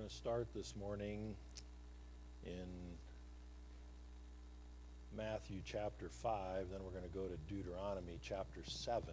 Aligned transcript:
going 0.00 0.08
to 0.08 0.16
start 0.16 0.46
this 0.54 0.74
morning 0.80 1.34
in 2.46 2.66
Matthew 5.14 5.60
chapter 5.62 6.08
5, 6.08 6.70
then 6.70 6.80
we're 6.82 6.98
going 6.98 7.04
to 7.04 7.14
go 7.14 7.26
to 7.26 7.36
Deuteronomy 7.54 8.18
chapter 8.22 8.60
7. 8.64 9.04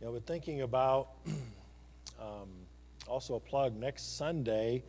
You 0.00 0.06
know, 0.06 0.12
but 0.12 0.24
thinking 0.24 0.60
about 0.60 1.08
um, 2.20 2.48
also 3.08 3.34
a 3.34 3.40
plug 3.40 3.76
next 3.76 4.16
Sunday, 4.16 4.84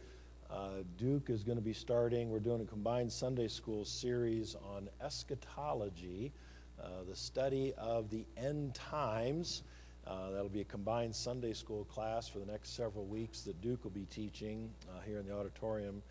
uh, 0.52 0.84
Duke 1.00 1.32
is 1.32 1.44
going 1.44 1.58
to 1.58 1.64
be 1.64 1.74
starting, 1.74 2.30
we're 2.30 2.38
doing 2.38 2.62
a 2.62 2.66
combined 2.66 3.12
Sunday 3.12 3.48
school 3.48 3.84
series 3.84 4.56
on 4.76 4.88
eschatology, 5.04 6.32
uh, 6.80 6.88
the 7.10 7.16
study 7.16 7.74
of 7.80 8.12
the 8.12 8.28
end 8.38 8.76
times. 8.76 9.64
Uh, 10.06 10.32
that'll 10.32 10.50
be 10.50 10.62
a 10.62 10.66
combined 10.66 11.16
Sunday 11.16 11.54
school 11.54 11.86
class 11.86 12.28
for 12.28 12.40
the 12.40 12.46
next 12.46 12.76
several 12.76 13.06
weeks 13.06 13.42
that 13.42 13.62
Duke 13.62 13.84
will 13.84 13.92
be 13.92 14.06
teaching 14.06 14.70
uh, 14.90 15.00
here 15.06 15.20
in 15.20 15.26
the 15.26 15.34
auditorium 15.34 16.02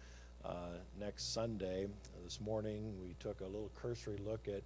uh, 0.44 0.78
next 0.98 1.34
Sunday. 1.34 1.86
This 2.24 2.40
morning 2.40 2.94
we 3.02 3.14
took 3.20 3.40
a 3.42 3.44
little 3.44 3.70
cursory 3.74 4.18
look 4.24 4.48
at 4.48 4.62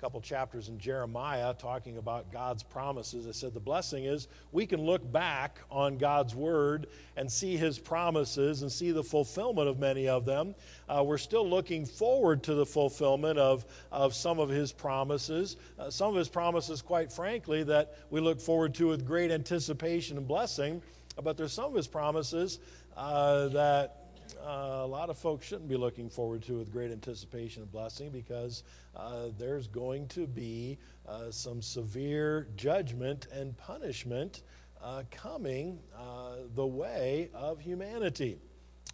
couple 0.00 0.20
chapters 0.20 0.68
in 0.68 0.78
Jeremiah 0.78 1.52
talking 1.54 1.98
about 1.98 2.30
God's 2.30 2.62
promises. 2.62 3.26
I 3.26 3.32
said 3.32 3.52
the 3.52 3.58
blessing 3.58 4.04
is 4.04 4.28
we 4.52 4.64
can 4.64 4.80
look 4.80 5.10
back 5.10 5.58
on 5.72 5.98
God's 5.98 6.36
word 6.36 6.86
and 7.16 7.30
see 7.30 7.56
his 7.56 7.80
promises 7.80 8.62
and 8.62 8.70
see 8.70 8.92
the 8.92 9.02
fulfillment 9.02 9.68
of 9.68 9.80
many 9.80 10.06
of 10.06 10.24
them. 10.24 10.54
Uh, 10.88 11.02
we're 11.04 11.18
still 11.18 11.48
looking 11.48 11.84
forward 11.84 12.44
to 12.44 12.54
the 12.54 12.64
fulfillment 12.64 13.40
of, 13.40 13.64
of 13.90 14.14
some 14.14 14.38
of 14.38 14.48
his 14.48 14.70
promises. 14.70 15.56
Uh, 15.80 15.90
some 15.90 16.10
of 16.10 16.14
his 16.14 16.28
promises, 16.28 16.80
quite 16.80 17.10
frankly, 17.10 17.64
that 17.64 17.96
we 18.10 18.20
look 18.20 18.40
forward 18.40 18.74
to 18.74 18.86
with 18.86 19.04
great 19.04 19.32
anticipation 19.32 20.16
and 20.16 20.28
blessing. 20.28 20.80
But 21.20 21.36
there's 21.36 21.52
some 21.52 21.64
of 21.64 21.74
his 21.74 21.88
promises 21.88 22.60
uh, 22.96 23.48
that 23.48 24.07
uh, 24.44 24.80
a 24.82 24.86
lot 24.86 25.10
of 25.10 25.18
folks 25.18 25.46
shouldn't 25.46 25.68
be 25.68 25.76
looking 25.76 26.08
forward 26.08 26.42
to 26.42 26.54
with 26.54 26.72
great 26.72 26.90
anticipation 26.90 27.62
and 27.62 27.72
blessing 27.72 28.10
because 28.10 28.62
uh, 28.96 29.26
there's 29.38 29.66
going 29.66 30.06
to 30.08 30.26
be 30.26 30.78
uh, 31.08 31.30
some 31.30 31.62
severe 31.62 32.48
judgment 32.56 33.26
and 33.32 33.56
punishment 33.56 34.42
uh, 34.82 35.02
coming 35.10 35.78
uh, 35.96 36.36
the 36.54 36.66
way 36.66 37.30
of 37.34 37.60
humanity. 37.60 38.38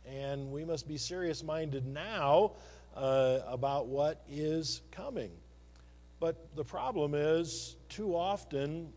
And 0.09 0.51
we 0.51 0.65
must 0.65 0.87
be 0.89 0.97
serious 0.97 1.43
minded 1.43 1.87
now 1.87 2.53
about 2.95 3.87
what 3.87 4.23
is 4.29 4.83
coming. 4.93 5.31
But 6.21 6.55
the 6.55 6.65
problem 6.65 7.15
is, 7.15 7.77
too 7.89 8.15
often 8.15 8.93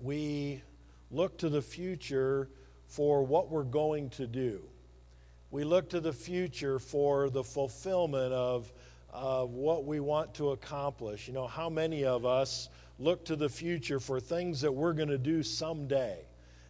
we 0.00 0.62
look 1.10 1.36
to 1.38 1.48
the 1.48 1.62
future 1.62 2.48
for 2.86 3.24
what 3.24 3.50
we're 3.50 3.64
going 3.64 4.10
to 4.10 4.26
do 4.26 4.62
we 5.56 5.64
look 5.64 5.88
to 5.88 6.00
the 6.00 6.12
future 6.12 6.78
for 6.78 7.30
the 7.30 7.42
fulfillment 7.42 8.30
of, 8.30 8.70
of 9.08 9.54
what 9.54 9.86
we 9.86 10.00
want 10.00 10.34
to 10.34 10.50
accomplish. 10.50 11.26
You 11.26 11.32
know, 11.32 11.46
how 11.46 11.70
many 11.70 12.04
of 12.04 12.26
us 12.26 12.68
look 12.98 13.24
to 13.24 13.36
the 13.36 13.48
future 13.48 13.98
for 13.98 14.20
things 14.20 14.60
that 14.60 14.70
we're 14.70 14.92
going 14.92 15.08
to 15.08 15.16
do 15.16 15.42
someday? 15.42 16.18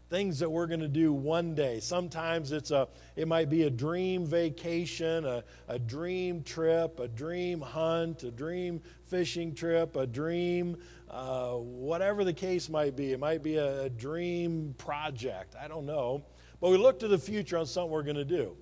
Things 0.09 0.39
that 0.39 0.49
we're 0.49 0.69
going 0.69 0.79
to 0.79 0.87
do 0.87 1.13
one 1.13 1.53
day. 1.53 1.81
Sometimes 1.81 2.53
it's 2.53 2.71
a, 2.71 2.87
it 3.17 3.27
might 3.27 3.51
be 3.51 3.65
a 3.65 3.71
dream 3.71 4.25
vacation, 4.25 5.25
a, 5.25 5.43
a 5.67 5.81
dream 5.81 6.45
trip, 6.45 7.01
a 7.01 7.09
dream 7.09 7.61
hunt, 7.61 8.23
a 8.23 8.31
dream 8.31 8.81
fishing 9.03 9.53
trip, 9.53 9.97
a 9.97 10.07
dream, 10.07 10.77
uh, 11.11 11.55
whatever 11.55 12.23
the 12.23 12.33
case 12.33 12.69
might 12.69 12.95
be. 12.95 13.11
It 13.11 13.19
might 13.19 13.43
be 13.43 13.57
a, 13.57 13.87
a 13.87 13.91
dream 13.91 14.77
project. 14.79 15.57
I 15.61 15.67
don't 15.67 15.87
know. 15.87 16.25
But 16.61 16.71
we 16.71 16.77
look 16.77 17.01
to 17.01 17.09
the 17.09 17.19
future 17.19 17.59
on 17.59 17.67
something 17.67 17.91
we're 17.91 18.05
going 18.05 18.15
to 18.15 18.25
do. 18.25 18.57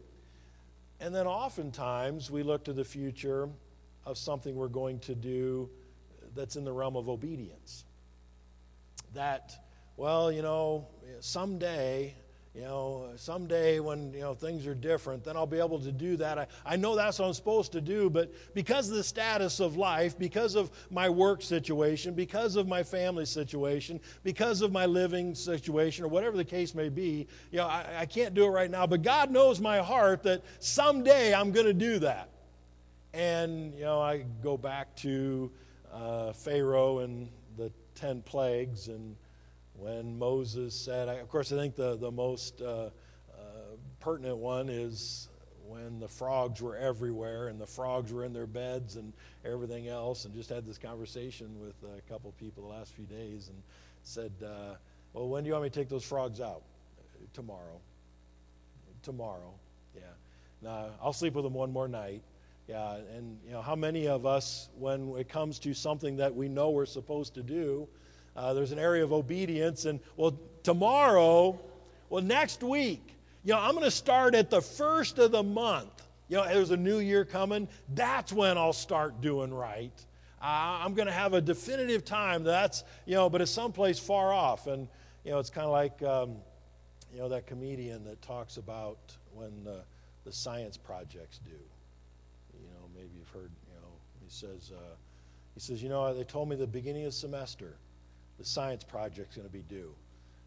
And 1.05 1.15
then 1.15 1.27
oftentimes 1.27 2.31
we 2.31 2.43
look 2.43 2.65
to 2.65 2.73
the 2.73 2.83
future 2.83 3.51
of 4.07 4.17
something 4.17 4.57
we're 4.57 4.69
going 4.69 5.01
to 5.01 5.15
do 5.15 5.69
that's 6.35 6.57
in 6.57 6.65
the 6.65 6.73
realm 6.73 6.97
of 6.97 7.11
obedience. 7.11 7.85
That, 9.13 9.55
well, 9.99 10.33
you 10.33 10.41
know, 10.41 10.89
someday 11.21 12.15
you 12.55 12.63
know, 12.63 13.11
someday 13.17 13.81
when, 13.81 14.13
you 14.13 14.21
know, 14.21 14.33
things 14.33 14.65
are 14.69 14.77
different, 14.77 15.25
then 15.25 15.37
I'll 15.37 15.45
be 15.45 15.59
able 15.59 15.81
to 15.81 15.91
do 15.91 16.17
that. 16.19 16.39
I, 16.39 16.47
I 16.65 16.77
know 16.77 16.95
that's 16.95 17.19
what 17.19 17.27
I'm 17.27 17.35
supposed 17.35 17.73
to 17.73 17.81
do, 17.81 18.09
but 18.09 18.33
because 18.55 18.89
of 18.89 18.95
the 18.95 19.03
status 19.03 19.59
of 19.59 19.77
life, 19.77 20.17
because 20.17 20.55
of 20.55 20.71
my 20.89 21.09
work 21.09 21.43
situation, 21.43 22.15
because 22.15 22.55
of 22.55 22.69
my 22.69 22.85
family 22.85 23.27
situation, 23.27 24.01
because 24.23 24.63
of 24.63 24.71
my 24.71 24.87
living 24.87 25.35
situation, 25.35 26.05
or 26.05 26.09
whatever 26.09 26.37
the 26.37 26.45
case 26.45 26.77
may 26.77 26.89
be, 26.89 27.27
you 27.51 27.59
know, 27.59 27.67
I, 27.67 27.87
I 28.01 28.07
can't 28.07 28.35
do 28.35 28.45
it 28.45 28.51
right 28.51 28.71
now. 28.71 28.87
But 28.87 29.03
God 29.03 29.33
knows 29.33 29.61
my 29.61 29.79
heart 29.79 30.23
that 30.23 30.45
someday 30.61 31.35
I'm 31.35 31.51
going 31.51 31.67
to 31.67 31.75
do 31.75 31.99
that. 32.01 32.29
And, 33.13 33.75
you 33.75 33.83
know, 33.83 34.01
I 34.01 34.27
go 34.45 34.57
back 34.57 34.95
to 34.97 35.51
uh, 35.93 36.33
Pharaoh 36.33 37.01
and 37.01 37.29
the 37.57 37.73
10 37.97 38.23
plagues 38.23 38.87
and 38.87 39.17
when 39.75 40.19
Moses 40.19 40.75
said, 40.75 41.09
of 41.09 41.29
course, 41.29 41.53
I 41.53 41.57
think 41.57 41.75
the, 41.75 41.97
the 41.97 42.11
most 42.11 42.61
uh, 42.61 42.65
uh, 42.65 42.91
pertinent 44.01 44.39
one 44.39 44.69
is 44.69 45.29
when 45.67 45.99
the 45.99 46.09
frogs 46.09 46.63
were 46.63 46.77
everywhere 46.77 47.49
and 47.49 47.61
the 47.61 47.67
frogs 47.67 48.13
were 48.13 48.25
in 48.25 48.33
their 48.33 48.47
beds 48.47 48.97
and 48.97 49.13
everything 49.45 49.89
else, 49.89 50.25
and 50.25 50.35
just 50.35 50.51
had 50.51 50.67
this 50.67 50.79
conversation 50.79 51.59
with 51.61 51.75
a 51.97 52.01
couple 52.11 52.33
people 52.39 52.63
the 52.63 52.69
last 52.69 52.95
few 52.95 53.07
days 53.07 53.49
and 53.49 53.63
said, 54.03 54.33
uh, 54.45 54.75
Well, 55.13 55.29
when 55.29 55.43
do 55.43 55.49
you 55.49 55.55
want 55.55 55.65
me 55.65 55.71
to 55.71 55.75
take 55.75 55.89
those 55.89 56.05
frogs 56.05 56.41
out? 56.41 56.63
Tomorrow. 57.33 57.81
Tomorrow, 59.03 59.53
yeah. 59.95 60.03
Now, 60.63 60.91
I'll 61.03 61.13
sleep 61.13 61.35
with 61.35 61.45
them 61.45 61.55
one 61.55 61.73
more 61.73 61.89
night. 61.89 62.23
Yeah, 62.69 62.97
and 63.15 63.39
you 63.45 63.53
know, 63.53 63.61
how 63.61 63.77
many 63.77 64.09
of 64.09 64.25
us, 64.25 64.71
when 64.79 65.15
it 65.19 65.29
comes 65.29 65.59
to 65.61 65.75
something 65.75 66.17
that 66.17 66.35
we 66.35 66.49
know 66.49 66.71
we're 66.71 66.87
supposed 66.87 67.35
to 67.35 67.43
do, 67.43 67.89
uh, 68.37 68.53
there's 68.55 68.73
an 68.73 68.79
area 68.79 69.05
of 69.05 69.13
obedience. 69.13 69.85
And, 69.85 70.01
well, 70.17 70.39
tomorrow, 70.63 71.59
well, 72.11 72.23
next 72.23 72.63
week, 72.63 73.15
you 73.45 73.53
know, 73.53 73.61
I'm 73.61 73.73
going 73.73 73.85
to 73.85 73.91
start 73.91 74.35
at 74.35 74.51
the 74.51 74.63
first 74.63 75.19
of 75.19 75.33
the 75.33 75.43
month. 75.43 75.91
You 76.29 76.39
know, 76.39 76.45
there's 76.45 76.71
a 76.71 76.77
new 76.77 76.99
year 76.99 77.25
coming. 77.25 77.69
That's 77.95 78.33
when 78.33 78.57
I'll 78.57 78.73
start 78.73 79.21
doing 79.21 79.53
right. 79.53 79.93
Uh, 80.41 80.81
I'm 80.83 80.95
going 80.95 81.07
to 81.07 81.13
have 81.13 81.35
a 81.35 81.41
definitive 81.41 82.05
time. 82.05 82.45
That's, 82.45 82.83
you 83.07 83.15
know, 83.15 83.31
but 83.31 83.41
it's 83.41 83.51
someplace 83.51 83.99
far 83.99 84.33
off. 84.33 84.67
And, 84.67 84.89
you 85.25 85.33
know, 85.33 85.39
it's 85.39 85.51
kind 85.51 85.67
of 85.67 85.73
like, 85.73 86.03
um, 86.03 86.37
you 87.13 87.21
know, 87.21 87.29
that 87.29 87.47
comedian 87.47 88.05
that 88.05 88.21
talks 88.23 88.57
about 88.57 88.99
when 89.33 89.65
the, 89.65 89.83
the 90.25 90.33
science 90.33 90.77
projects 90.77 91.41
do. 91.45 91.53
You 92.59 92.69
know, 92.69 92.89
maybe 92.95 93.11
you've 93.17 93.29
heard, 93.29 93.51
you 93.69 93.81
know, 93.81 93.89
he 94.23 94.29
says, 94.29 94.73
uh, 94.75 94.95
he 95.55 95.61
says, 95.61 95.83
you 95.83 95.89
know, 95.89 96.13
they 96.13 96.25
told 96.25 96.49
me 96.49 96.57
the 96.57 96.67
beginning 96.67 97.05
of 97.05 97.15
semester 97.15 97.77
the 98.39 98.45
science 98.45 98.85
project's 98.85 99.37
going 99.37 99.47
to 99.47 99.53
be 99.53 99.65
due. 99.69 99.91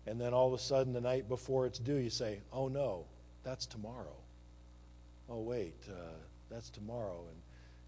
And 0.06 0.20
then 0.20 0.34
all 0.34 0.48
of 0.48 0.54
a 0.54 0.60
sudden, 0.60 0.94
the 0.94 1.02
night 1.02 1.28
before 1.28 1.66
it's 1.66 1.80
due, 1.80 1.96
you 1.96 2.10
say, 2.10 2.40
oh 2.54 2.68
no, 2.68 3.06
that's 3.44 3.66
tomorrow. 3.66 4.16
Oh, 5.30 5.42
wait, 5.42 5.76
uh, 5.90 6.16
that's 6.50 6.70
tomorrow. 6.70 7.20
And 7.30 7.38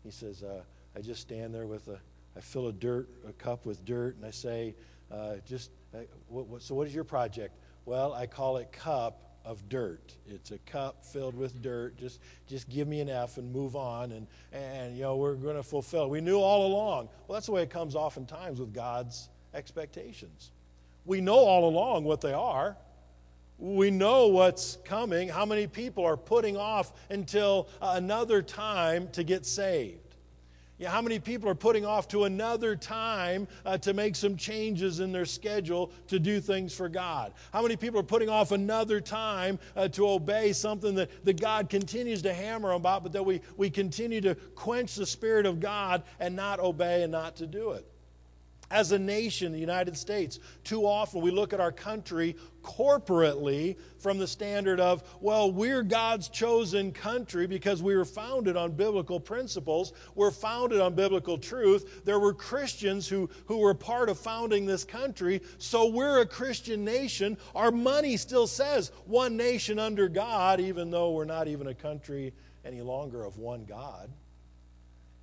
he 0.03 0.11
says, 0.11 0.43
uh, 0.43 0.61
I 0.95 1.01
just 1.01 1.21
stand 1.21 1.53
there 1.53 1.65
with 1.65 1.87
a, 1.87 1.99
I 2.35 2.41
fill 2.41 2.67
a 2.67 2.73
dirt, 2.73 3.09
a 3.27 3.31
cup 3.33 3.65
with 3.65 3.83
dirt, 3.85 4.17
and 4.17 4.25
I 4.25 4.31
say, 4.31 4.75
uh, 5.11 5.35
just, 5.47 5.71
uh, 5.93 5.99
what, 6.27 6.47
what, 6.47 6.61
so 6.61 6.75
what 6.75 6.87
is 6.87 6.93
your 6.93 7.05
project? 7.05 7.55
Well, 7.85 8.13
I 8.13 8.27
call 8.27 8.57
it 8.57 8.71
cup 8.71 9.29
of 9.45 9.67
dirt. 9.69 10.13
It's 10.27 10.51
a 10.51 10.57
cup 10.59 11.03
filled 11.03 11.35
with 11.35 11.61
dirt. 11.61 11.97
Just, 11.97 12.19
just 12.47 12.69
give 12.69 12.87
me 12.87 12.99
an 12.99 13.09
F 13.09 13.37
and 13.37 13.51
move 13.51 13.75
on, 13.75 14.11
and, 14.11 14.27
and 14.51 14.95
you 14.95 15.03
know 15.03 15.15
we're 15.15 15.35
going 15.35 15.55
to 15.55 15.63
fulfill. 15.63 16.09
We 16.09 16.21
knew 16.21 16.39
all 16.39 16.67
along. 16.67 17.09
Well, 17.27 17.35
that's 17.35 17.45
the 17.45 17.53
way 17.53 17.63
it 17.63 17.69
comes 17.69 17.95
oftentimes 17.95 18.59
with 18.59 18.73
God's 18.73 19.29
expectations. 19.53 20.51
We 21.05 21.21
know 21.21 21.37
all 21.37 21.67
along 21.67 22.03
what 22.03 22.21
they 22.21 22.33
are. 22.33 22.77
We 23.57 23.91
know 23.91 24.27
what's 24.27 24.77
coming. 24.85 25.27
How 25.27 25.45
many 25.45 25.67
people 25.67 26.05
are 26.05 26.15
putting 26.15 26.55
off 26.55 26.93
until 27.09 27.67
another 27.81 28.41
time 28.41 29.09
to 29.13 29.23
get 29.23 29.45
saved? 29.45 30.09
Yeah, 30.79 30.89
how 30.89 31.01
many 31.01 31.19
people 31.19 31.49
are 31.49 31.55
putting 31.55 31.85
off 31.85 32.07
to 32.09 32.23
another 32.23 32.73
time 32.73 33.49
uh, 33.65 33.77
to 33.79 33.93
make 33.93 34.15
some 34.15 34.37
changes 34.37 35.01
in 35.01 35.11
their 35.11 35.25
schedule 35.25 35.91
to 36.07 36.19
do 36.19 36.39
things 36.39 36.73
for 36.73 36.87
God? 36.87 37.33
How 37.51 37.61
many 37.61 37.75
people 37.75 37.99
are 37.99 38.03
putting 38.03 38.29
off 38.29 38.53
another 38.53 39.01
time 39.01 39.59
uh, 39.75 39.89
to 39.89 40.07
obey 40.07 40.53
something 40.53 40.95
that, 40.95 41.25
that 41.25 41.41
God 41.41 41.69
continues 41.69 42.21
to 42.21 42.33
hammer 42.33 42.71
about, 42.71 43.03
but 43.03 43.11
that 43.11 43.25
we, 43.25 43.41
we 43.57 43.69
continue 43.69 44.21
to 44.21 44.35
quench 44.55 44.95
the 44.95 45.05
Spirit 45.05 45.45
of 45.45 45.59
God 45.59 46.03
and 46.17 46.33
not 46.33 46.61
obey 46.61 47.03
and 47.03 47.11
not 47.11 47.35
to 47.37 47.45
do 47.45 47.71
it? 47.71 47.85
As 48.71 48.91
a 48.91 48.99
nation, 48.99 49.51
the 49.51 49.59
United 49.59 49.97
States, 49.97 50.39
too 50.63 50.85
often 50.85 51.21
we 51.21 51.31
look 51.31 51.53
at 51.53 51.59
our 51.59 51.71
country 51.71 52.35
corporately 52.61 53.77
from 53.97 54.17
the 54.17 54.27
standard 54.27 54.79
of, 54.79 55.03
well, 55.21 55.51
we're 55.51 55.81
God's 55.81 56.29
chosen 56.29 56.91
country 56.91 57.47
because 57.47 57.81
we 57.81 57.95
were 57.95 58.05
founded 58.05 58.55
on 58.55 58.71
biblical 58.71 59.19
principles. 59.19 59.93
We're 60.13 60.31
founded 60.31 60.79
on 60.79 60.93
biblical 60.93 61.37
truth. 61.37 62.03
There 62.05 62.19
were 62.19 62.33
Christians 62.33 63.07
who, 63.07 63.29
who 63.45 63.57
were 63.57 63.73
part 63.73 64.09
of 64.09 64.19
founding 64.19 64.65
this 64.65 64.83
country, 64.83 65.41
so 65.57 65.87
we're 65.87 66.21
a 66.21 66.25
Christian 66.25 66.85
nation. 66.85 67.37
Our 67.55 67.71
money 67.71 68.17
still 68.17 68.47
says 68.47 68.91
one 69.05 69.35
nation 69.35 69.79
under 69.79 70.07
God, 70.07 70.59
even 70.59 70.91
though 70.91 71.11
we're 71.11 71.25
not 71.25 71.47
even 71.47 71.67
a 71.67 71.73
country 71.73 72.33
any 72.63 72.81
longer 72.81 73.23
of 73.23 73.37
one 73.37 73.65
God. 73.65 74.09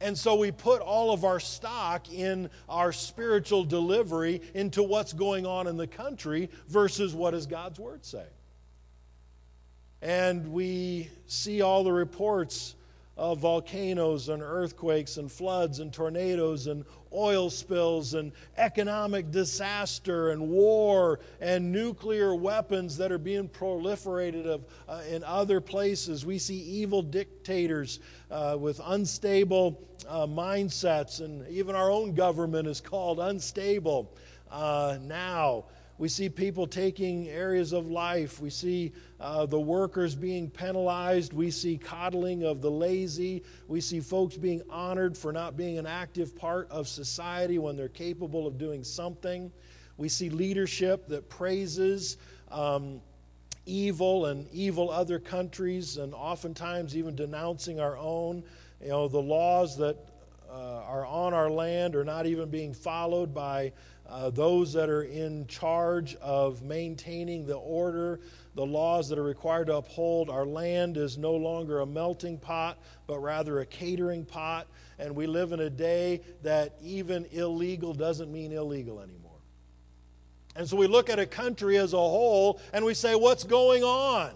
And 0.01 0.17
so 0.17 0.35
we 0.35 0.53
put 0.53 0.83
all 0.83 1.13
of 1.13 1.25
our 1.25 1.41
stock 1.41 2.13
in 2.13 2.51
our 2.69 2.93
spiritual 2.93 3.65
delivery 3.65 4.43
into 4.55 4.83
what's 4.83 5.13
going 5.13 5.47
on 5.47 5.67
in 5.67 5.77
the 5.77 5.87
country 5.87 6.51
versus 6.69 7.15
what 7.15 7.31
does 7.31 7.47
God's 7.47 7.79
word 7.79 8.05
say. 8.05 8.27
And 10.03 10.53
we 10.53 11.09
see 11.27 11.63
all 11.63 11.83
the 11.83 11.93
reports 11.93 12.75
of 13.17 13.39
volcanoes 13.39 14.29
and 14.29 14.43
earthquakes 14.43 15.17
and 15.17 15.33
floods 15.33 15.81
and 15.81 15.93
tornadoes 15.93 16.67
and 16.67 16.85
oil 17.15 17.49
spills 17.49 18.13
and 18.13 18.31
economic 18.59 19.31
disaster 19.31 20.31
and 20.31 20.49
war 20.49 21.19
and 21.41 21.73
nuclear 21.73 22.35
weapons 22.35 22.97
that 22.97 23.11
are 23.11 23.19
being 23.19 23.49
proliferated 23.49 24.45
of, 24.45 24.65
uh, 24.89 25.01
in 25.09 25.25
other 25.25 25.61
places. 25.61 26.27
We 26.27 26.39
see 26.39 26.59
evil 26.59 27.01
dictators 27.01 28.01
uh, 28.31 28.57
with 28.61 28.81
unstable 28.85 29.81
uh, 30.07 30.27
mindsets, 30.27 31.21
and 31.21 31.49
even 31.49 31.75
our 31.75 31.91
own 31.91 32.15
government 32.15 32.69
is 32.69 32.81
called 32.83 33.19
unstable 33.19 34.13
uh, 34.51 34.99
now. 35.01 35.65
We 35.99 36.09
see 36.09 36.29
people 36.29 36.67
taking 36.67 37.29
areas 37.29 37.73
of 37.73 37.91
life. 37.91 38.39
We 38.39 38.51
see 38.51 38.93
uh, 39.19 39.47
the 39.47 39.59
workers 39.59 40.15
being 40.15 40.51
penalized. 40.51 41.33
We 41.33 41.51
see 41.51 41.79
coddling 41.79 42.45
of 42.45 42.61
the 42.61 42.71
lazy. 42.71 43.43
We 43.67 43.81
see 43.81 44.01
folks 44.01 44.37
being 44.37 44.61
honored 44.69 45.17
for 45.17 45.33
not 45.33 45.57
being 45.57 45.79
an 45.79 45.87
active 45.87 46.37
part 46.37 46.71
of 46.71 46.87
society 46.87 47.59
when 47.59 47.77
they're 47.77 47.89
capable 47.89 48.47
of 48.47 48.59
doing 48.59 48.85
something. 48.85 49.51
We 49.97 50.11
see 50.11 50.29
leadership 50.29 51.09
that 51.09 51.31
praises 51.31 52.19
um, 52.51 53.01
evil 53.65 54.27
and 54.27 54.47
evil 54.53 54.91
other 54.91 55.19
countries, 55.19 55.97
and 55.97 56.13
oftentimes 56.13 56.95
even 56.95 57.17
denouncing 57.17 57.81
our 57.81 57.97
own. 57.97 58.45
You 58.83 58.89
know, 58.89 59.09
the 59.09 59.23
laws 59.23 59.79
that 59.79 59.97
uh, 60.51 60.83
are 60.87 61.07
on 61.07 61.33
our 61.33 61.51
land 61.51 61.97
are 61.97 62.05
not 62.05 62.27
even 62.27 62.51
being 62.51 62.75
followed 62.75 63.35
by 63.35 63.73
uh, 64.09 64.31
those 64.31 64.73
that 64.73 64.89
are 64.89 65.03
in 65.03 65.47
charge 65.47 66.15
of 66.17 66.63
maintaining 66.63 67.47
the 67.47 67.57
order, 67.57 68.21
the 68.55 68.65
laws 68.65 69.09
that 69.09 69.19
are 69.19 69.25
required 69.25 69.67
to 69.67 69.77
uphold. 69.77 70.31
Our 70.31 70.47
land 70.47 70.97
is 70.97 71.19
no 71.19 71.35
longer 71.35 71.81
a 71.81 71.87
melting 71.87 72.39
pot, 72.39 72.79
but 73.07 73.19
rather 73.19 73.61
a 73.61 73.67
catering 73.67 74.25
pot. 74.25 74.67
And 74.99 75.15
we 75.15 75.27
live 75.27 75.53
in 75.53 75.61
a 75.61 75.71
day 75.71 76.23
that 76.43 76.77
even 76.83 77.27
illegal 77.33 77.93
doesn't 77.95 78.33
mean 78.33 78.53
illegal 78.53 79.01
anymore. 79.01 79.33
And 80.55 80.67
so 80.67 80.77
we 80.77 80.87
look 80.87 81.11
at 81.11 81.19
a 81.19 81.27
country 81.27 81.77
as 81.77 81.93
a 81.93 81.99
whole 81.99 82.61
and 82.73 82.85
we 82.85 82.95
say, 82.95 83.15
what's 83.15 83.45
going 83.45 83.85
on? 83.85 84.33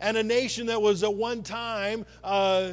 And 0.00 0.16
a 0.16 0.22
nation 0.22 0.66
that 0.66 0.80
was 0.80 1.02
at 1.02 1.14
one 1.14 1.42
time 1.42 2.06
uh, 2.24 2.72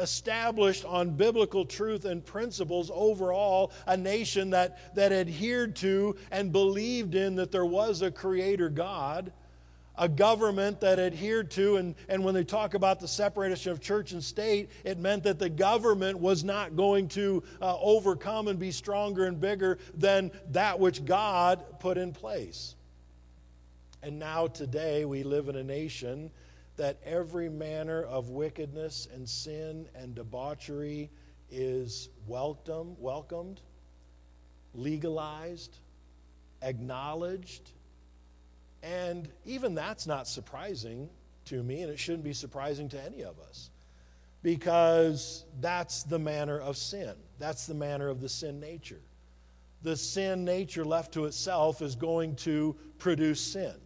established 0.00 0.84
on 0.84 1.10
biblical 1.10 1.64
truth 1.64 2.04
and 2.04 2.24
principles 2.24 2.90
overall, 2.92 3.72
a 3.86 3.96
nation 3.96 4.50
that, 4.50 4.94
that 4.94 5.12
adhered 5.12 5.74
to 5.76 6.16
and 6.30 6.52
believed 6.52 7.14
in 7.14 7.36
that 7.36 7.50
there 7.50 7.64
was 7.64 8.02
a 8.02 8.10
creator 8.10 8.68
God. 8.68 9.32
A 9.96 10.08
government 10.08 10.80
that 10.80 10.98
adhered 10.98 11.50
to, 11.52 11.76
and, 11.76 11.94
and 12.08 12.24
when 12.24 12.34
they 12.34 12.44
talk 12.44 12.72
about 12.72 12.98
the 12.98 13.06
separation 13.06 13.72
of 13.72 13.80
church 13.80 14.12
and 14.12 14.24
state, 14.24 14.70
it 14.84 14.98
meant 14.98 15.22
that 15.24 15.38
the 15.38 15.50
government 15.50 16.18
was 16.18 16.42
not 16.42 16.76
going 16.76 17.08
to 17.08 17.42
uh, 17.60 17.76
overcome 17.78 18.48
and 18.48 18.58
be 18.58 18.70
stronger 18.70 19.26
and 19.26 19.38
bigger 19.38 19.78
than 19.94 20.30
that 20.52 20.80
which 20.80 21.04
God 21.04 21.62
put 21.78 21.98
in 21.98 22.12
place. 22.12 22.74
And 24.02 24.18
now, 24.18 24.46
today, 24.46 25.04
we 25.04 25.22
live 25.24 25.48
in 25.48 25.56
a 25.56 25.62
nation 25.62 26.30
that 26.82 26.98
every 27.04 27.48
manner 27.48 28.02
of 28.02 28.30
wickedness 28.30 29.06
and 29.14 29.28
sin 29.28 29.86
and 29.94 30.16
debauchery 30.16 31.08
is 31.48 32.08
welcome, 32.26 32.96
welcomed, 32.98 33.60
legalized, 34.74 35.78
acknowledged. 36.60 37.70
And 38.82 39.28
even 39.46 39.76
that's 39.76 40.08
not 40.08 40.26
surprising 40.26 41.08
to 41.44 41.62
me, 41.62 41.82
and 41.82 41.92
it 41.92 42.00
shouldn't 42.00 42.24
be 42.24 42.32
surprising 42.32 42.88
to 42.88 43.00
any 43.00 43.22
of 43.22 43.38
us 43.38 43.70
because 44.42 45.44
that's 45.60 46.02
the 46.02 46.18
manner 46.18 46.58
of 46.58 46.76
sin. 46.76 47.14
That's 47.38 47.64
the 47.64 47.74
manner 47.74 48.08
of 48.08 48.20
the 48.20 48.28
sin 48.28 48.58
nature. 48.58 49.02
The 49.82 49.96
sin 49.96 50.44
nature 50.44 50.84
left 50.84 51.14
to 51.14 51.26
itself 51.26 51.80
is 51.80 51.94
going 51.94 52.34
to 52.38 52.74
produce 52.98 53.40
sin 53.40 53.76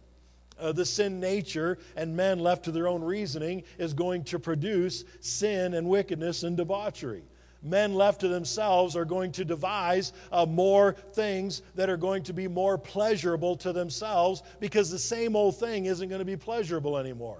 uh, 0.59 0.71
the 0.71 0.85
sin 0.85 1.19
nature 1.19 1.77
and 1.95 2.15
men 2.15 2.39
left 2.39 2.65
to 2.65 2.71
their 2.71 2.87
own 2.87 3.03
reasoning 3.03 3.63
is 3.77 3.93
going 3.93 4.23
to 4.25 4.39
produce 4.39 5.03
sin 5.19 5.73
and 5.73 5.87
wickedness 5.87 6.43
and 6.43 6.57
debauchery. 6.57 7.23
Men 7.63 7.95
left 7.95 8.21
to 8.21 8.27
themselves 8.27 8.95
are 8.95 9.05
going 9.05 9.31
to 9.33 9.45
devise 9.45 10.13
uh, 10.31 10.45
more 10.45 10.93
things 11.13 11.63
that 11.75 11.89
are 11.89 11.97
going 11.97 12.23
to 12.23 12.33
be 12.33 12.47
more 12.47 12.77
pleasurable 12.77 13.55
to 13.57 13.73
themselves 13.73 14.43
because 14.59 14.91
the 14.91 14.99
same 14.99 15.35
old 15.35 15.57
thing 15.57 15.85
isn't 15.85 16.07
going 16.07 16.19
to 16.19 16.25
be 16.25 16.37
pleasurable 16.37 16.97
anymore. 16.97 17.39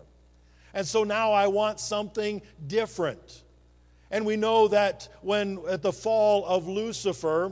And 0.74 0.86
so 0.86 1.04
now 1.04 1.31
I 1.31 1.48
want 1.48 1.80
something 1.80 2.42
different. 2.66 3.44
And 4.12 4.25
we 4.25 4.38
know 4.38 4.68
that 4.69 5.08
when 5.22 5.60
at 5.69 5.81
the 5.81 5.94
fall 5.94 6.46
of 6.46 6.68
Lucifer, 6.68 7.52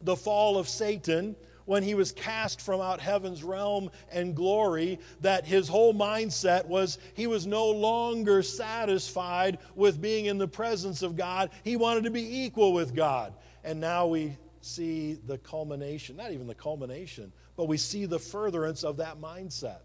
the 0.00 0.16
fall 0.16 0.58
of 0.58 0.68
Satan, 0.68 1.36
when 1.66 1.82
he 1.82 1.94
was 1.94 2.10
cast 2.12 2.60
from 2.60 2.80
out 2.80 3.00
heaven's 3.00 3.44
realm 3.44 3.90
and 4.10 4.34
glory 4.34 4.98
that 5.20 5.44
his 5.44 5.68
whole 5.68 5.92
mindset 5.94 6.66
was 6.66 6.98
he 7.14 7.26
was 7.26 7.46
no 7.46 7.68
longer 7.68 8.42
satisfied 8.42 9.58
with 9.74 10.00
being 10.00 10.26
in 10.26 10.38
the 10.38 10.48
presence 10.48 11.02
of 11.02 11.16
God. 11.16 11.50
He 11.62 11.76
wanted 11.76 12.04
to 12.04 12.10
be 12.10 12.44
equal 12.44 12.72
with 12.72 12.94
God. 12.94 13.34
And 13.62 13.80
now 13.80 14.06
we 14.06 14.36
see 14.60 15.18
the 15.26 15.38
culmination, 15.38 16.16
not 16.16 16.32
even 16.32 16.46
the 16.46 16.54
culmination, 16.54 17.32
but 17.56 17.66
we 17.68 17.76
see 17.76 18.06
the 18.06 18.18
furtherance 18.18 18.84
of 18.84 18.96
that 18.96 19.20
mindset 19.20 19.80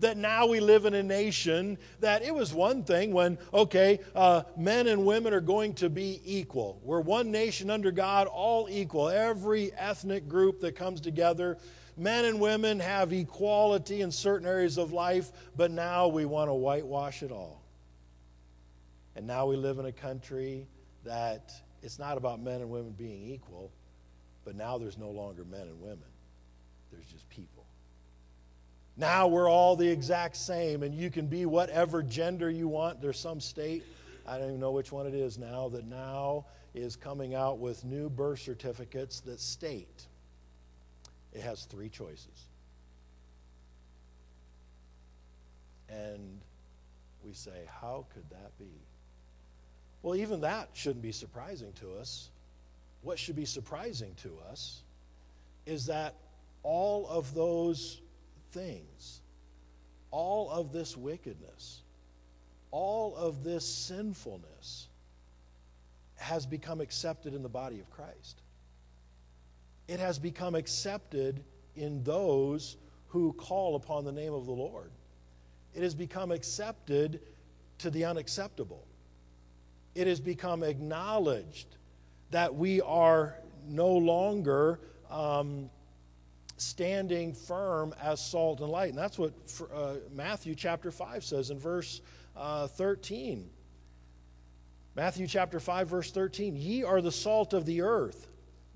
that 0.00 0.16
now 0.16 0.46
we 0.46 0.60
live 0.60 0.86
in 0.86 0.94
a 0.94 1.02
nation 1.02 1.78
that 2.00 2.22
it 2.22 2.34
was 2.34 2.52
one 2.52 2.82
thing 2.84 3.12
when, 3.12 3.38
okay, 3.52 4.00
uh, 4.14 4.42
men 4.56 4.86
and 4.86 5.04
women 5.04 5.32
are 5.32 5.40
going 5.40 5.74
to 5.74 5.88
be 5.88 6.20
equal. 6.24 6.80
We're 6.82 7.00
one 7.00 7.30
nation 7.30 7.70
under 7.70 7.92
God, 7.92 8.26
all 8.26 8.68
equal. 8.70 9.08
Every 9.08 9.72
ethnic 9.74 10.28
group 10.28 10.60
that 10.60 10.74
comes 10.74 11.00
together, 11.00 11.58
men 11.96 12.24
and 12.24 12.40
women 12.40 12.80
have 12.80 13.12
equality 13.12 14.00
in 14.00 14.10
certain 14.10 14.48
areas 14.48 14.78
of 14.78 14.92
life, 14.92 15.30
but 15.56 15.70
now 15.70 16.08
we 16.08 16.24
want 16.24 16.48
to 16.48 16.54
whitewash 16.54 17.22
it 17.22 17.30
all. 17.30 17.62
And 19.16 19.26
now 19.26 19.46
we 19.46 19.56
live 19.56 19.78
in 19.78 19.86
a 19.86 19.92
country 19.92 20.66
that 21.04 21.52
it's 21.82 21.98
not 21.98 22.16
about 22.16 22.40
men 22.40 22.60
and 22.60 22.70
women 22.70 22.92
being 22.92 23.28
equal, 23.28 23.70
but 24.44 24.54
now 24.54 24.78
there's 24.78 24.98
no 24.98 25.10
longer 25.10 25.44
men 25.44 25.62
and 25.62 25.80
women, 25.80 25.98
there's 26.90 27.04
just. 27.06 27.19
Now 29.00 29.28
we're 29.28 29.48
all 29.48 29.76
the 29.76 29.88
exact 29.88 30.36
same, 30.36 30.82
and 30.82 30.94
you 30.94 31.10
can 31.10 31.26
be 31.26 31.46
whatever 31.46 32.02
gender 32.02 32.50
you 32.50 32.68
want. 32.68 33.00
There's 33.00 33.18
some 33.18 33.40
state, 33.40 33.82
I 34.26 34.36
don't 34.36 34.48
even 34.48 34.60
know 34.60 34.72
which 34.72 34.92
one 34.92 35.06
it 35.06 35.14
is 35.14 35.38
now, 35.38 35.70
that 35.70 35.86
now 35.86 36.44
is 36.74 36.96
coming 36.96 37.34
out 37.34 37.58
with 37.58 37.82
new 37.82 38.10
birth 38.10 38.40
certificates 38.40 39.20
that 39.20 39.40
state 39.40 40.06
it 41.32 41.40
has 41.40 41.64
three 41.64 41.88
choices. 41.88 42.46
And 45.88 46.38
we 47.24 47.32
say, 47.32 47.68
how 47.80 48.04
could 48.12 48.28
that 48.28 48.56
be? 48.58 48.70
Well, 50.02 50.14
even 50.16 50.42
that 50.42 50.68
shouldn't 50.74 51.02
be 51.02 51.12
surprising 51.12 51.72
to 51.80 51.94
us. 51.94 52.28
What 53.00 53.18
should 53.18 53.36
be 53.36 53.46
surprising 53.46 54.14
to 54.22 54.32
us 54.50 54.82
is 55.64 55.86
that 55.86 56.14
all 56.62 57.08
of 57.08 57.34
those 57.34 58.02
things, 58.52 59.20
all 60.10 60.50
of 60.50 60.72
this 60.72 60.96
wickedness, 60.96 61.82
all 62.70 63.16
of 63.16 63.42
this 63.42 63.64
sinfulness 63.66 64.88
has 66.16 66.46
become 66.46 66.80
accepted 66.80 67.34
in 67.34 67.42
the 67.42 67.48
body 67.48 67.80
of 67.80 67.90
Christ. 67.90 68.42
It 69.88 69.98
has 69.98 70.18
become 70.18 70.54
accepted 70.54 71.42
in 71.74 72.04
those 72.04 72.76
who 73.08 73.32
call 73.32 73.74
upon 73.74 74.04
the 74.04 74.12
name 74.12 74.32
of 74.32 74.46
the 74.46 74.52
Lord. 74.52 74.90
It 75.74 75.82
has 75.82 75.94
become 75.94 76.30
accepted 76.30 77.20
to 77.78 77.90
the 77.90 78.04
unacceptable. 78.04 78.86
It 79.94 80.06
has 80.06 80.20
become 80.20 80.62
acknowledged 80.62 81.66
that 82.30 82.54
we 82.54 82.80
are 82.82 83.36
no 83.66 83.88
longer 83.88 84.80
um, 85.10 85.70
standing 86.60 87.32
firm 87.32 87.94
as 88.02 88.24
salt 88.24 88.60
and 88.60 88.68
light. 88.68 88.90
And 88.90 88.98
that's 88.98 89.18
what 89.18 89.32
uh, 89.74 89.94
Matthew 90.14 90.54
chapter 90.54 90.90
5 90.90 91.24
says 91.24 91.50
in 91.50 91.58
verse 91.58 92.00
uh, 92.36 92.66
13. 92.66 93.48
Matthew 94.96 95.26
chapter 95.26 95.60
5, 95.60 95.88
verse 95.88 96.10
13 96.10 96.56
Ye 96.56 96.84
are 96.84 97.00
the 97.00 97.12
salt 97.12 97.54
of 97.54 97.64
the 97.66 97.82
earth. 97.82 98.28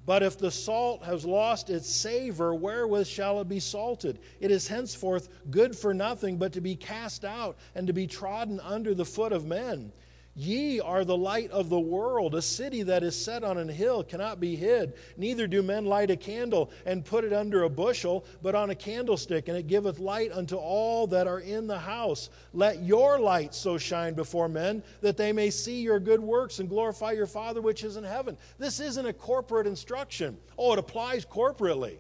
But 0.07 0.23
if 0.23 0.39
the 0.39 0.51
salt 0.51 1.03
has 1.05 1.25
lost 1.25 1.71
its 1.71 1.89
savor, 1.89 2.55
wherewith 2.55 3.07
shall 3.07 3.41
it 3.41 3.49
be 3.49 3.61
salted? 3.61 4.19
It 4.39 4.51
is 4.51 4.69
henceforth 4.69 5.29
good 5.51 5.75
for 5.75 5.95
nothing 5.95 6.37
but 6.37 6.53
to 6.53 6.61
be 6.61 6.77
cast 6.77 7.25
out 7.25 7.57
and 7.75 7.87
to 7.87 7.95
be 7.95 8.07
trodden 8.07 8.61
under 8.61 8.95
the 8.95 9.07
foot 9.07 9.33
of 9.33 9.47
men. 9.47 9.93
Ye 10.37 10.81
are 10.81 11.05
the 11.05 11.17
light 11.17 11.53
of 11.53 11.69
the 11.69 11.79
world. 11.79 12.35
A 12.35 12.43
city 12.43 12.83
that 12.83 13.05
is 13.05 13.17
set 13.17 13.45
on 13.45 13.57
an 13.57 13.69
hill 13.69 14.03
cannot 14.03 14.41
be 14.41 14.57
hid. 14.57 14.95
Neither 15.17 15.47
do 15.47 15.63
men 15.63 15.85
light 15.85 16.11
a 16.11 16.17
candle 16.17 16.73
and 16.85 17.05
put 17.05 17.23
it 17.23 17.33
under 17.33 17.63
a 17.63 17.71
bushel, 17.71 18.25
but 18.43 18.57
on 18.57 18.71
a 18.71 18.75
candlestick, 18.75 19.47
and 19.47 19.57
it 19.57 19.69
giveth 19.69 20.01
light 20.01 20.33
unto 20.33 20.57
all 20.57 21.07
that 21.07 21.29
are 21.29 21.39
in 21.39 21.69
the 21.69 21.79
house. 21.79 22.31
Let 22.53 22.83
your 22.83 23.21
light 23.21 23.55
so 23.55 23.79
shine 23.79 24.15
before 24.15 24.49
men 24.49 24.83
that 25.03 25.17
they 25.17 25.33
may 25.33 25.51
see 25.51 25.83
your 25.83 26.01
good 26.01 26.21
works 26.21 26.59
and 26.59 26.69
glorify 26.69 27.13
your 27.13 27.29
Father 27.29 27.61
which 27.61 27.85
is 27.85 27.97
in 27.97 28.05
heaven. 28.05 28.37
This 28.59 28.81
isn't 28.81 29.07
a 29.07 29.13
corporate 29.13 29.69
instruction. 29.69 30.37
Oh, 30.59 30.73
it 30.73 30.81
applies 30.81 31.25
corporately. 31.25 31.99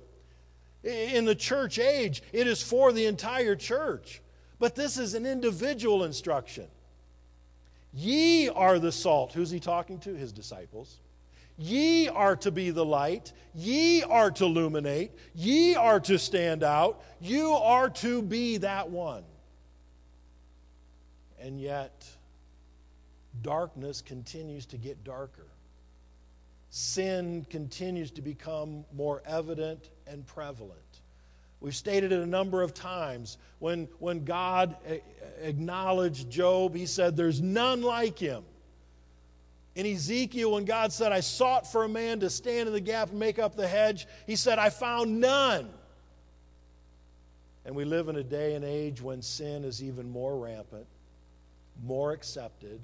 In 0.83 1.25
the 1.25 1.37
church 1.37 1.79
age, 1.79 2.23
it 2.33 2.49
is 2.49 2.63
for 2.63 2.93
the 2.93 3.07
entire 3.07 3.55
church. 3.55 4.21
But 4.59 4.75
this 4.75 4.99
is 4.99 5.15
an 5.15 5.25
individual 5.25 6.03
instruction. 6.03 6.67
Ye 7.95 8.49
are 8.49 8.79
the 8.79 8.91
salt. 8.91 9.33
Who's 9.33 9.51
he 9.51 9.61
talking 9.61 10.01
to? 10.01 10.15
His 10.15 10.33
disciples. 10.33 10.99
Ye 11.57 12.09
are 12.09 12.35
to 12.37 12.51
be 12.51 12.71
the 12.71 12.85
light. 12.85 13.33
Ye 13.55 14.03
are 14.03 14.33
to 14.33 14.45
illuminate. 14.45 15.13
Ye 15.35 15.77
are 15.77 16.01
to 16.01 16.19
stand 16.19 16.65
out. 16.65 17.03
You 17.21 17.53
are 17.53 17.89
to 17.91 18.21
be 18.21 18.57
that 18.59 18.91
one. 18.91 19.23
And 21.39 21.61
yet, 21.61 22.05
darkness 23.43 24.03
continues 24.03 24.67
to 24.67 24.77
get 24.77 25.05
darker. 25.05 25.47
Sin 26.71 27.47
continues 27.51 28.11
to 28.13 28.23
become 28.23 28.85
more 28.93 29.23
evident 29.25 29.91
and 30.09 30.27
prevalent. 30.27 30.81
We've 31.61 31.77
stated 31.77 32.11
it 32.11 32.21
a 32.21 32.27
number 32.27 32.63
of 32.63 32.75
times. 32.75 33.39
When, 33.61 33.89
when 33.99 34.25
God 34.25 34.77
eh, 34.85 34.99
acknowledged 35.41 36.31
Job, 36.31 36.75
he 36.75 36.87
said, 36.87 37.17
There's 37.17 37.41
none 37.41 37.83
like 37.83 38.19
him. 38.19 38.45
In 39.75 39.87
Ezekiel, 39.87 40.53
when 40.53 40.65
God 40.65 40.93
said, 40.93 41.11
I 41.11 41.21
sought 41.21 41.71
for 41.71 41.85
a 41.85 41.89
man 41.89 42.21
to 42.21 42.31
stand 42.31 42.69
in 42.69 42.73
the 42.73 42.81
gap 42.81 43.11
and 43.11 43.19
make 43.19 43.39
up 43.39 43.57
the 43.57 43.67
hedge, 43.67 44.07
he 44.27 44.37
said, 44.37 44.59
I 44.59 44.71
found 44.71 45.21
none. 45.21 45.69
And 47.65 47.75
we 47.75 47.85
live 47.85 48.09
in 48.09 48.17
a 48.17 48.23
day 48.23 48.55
and 48.55 48.65
age 48.65 49.03
when 49.03 49.21
sin 49.21 49.65
is 49.65 49.83
even 49.83 50.09
more 50.09 50.37
rampant, 50.39 50.87
more 51.83 52.13
accepted. 52.13 52.81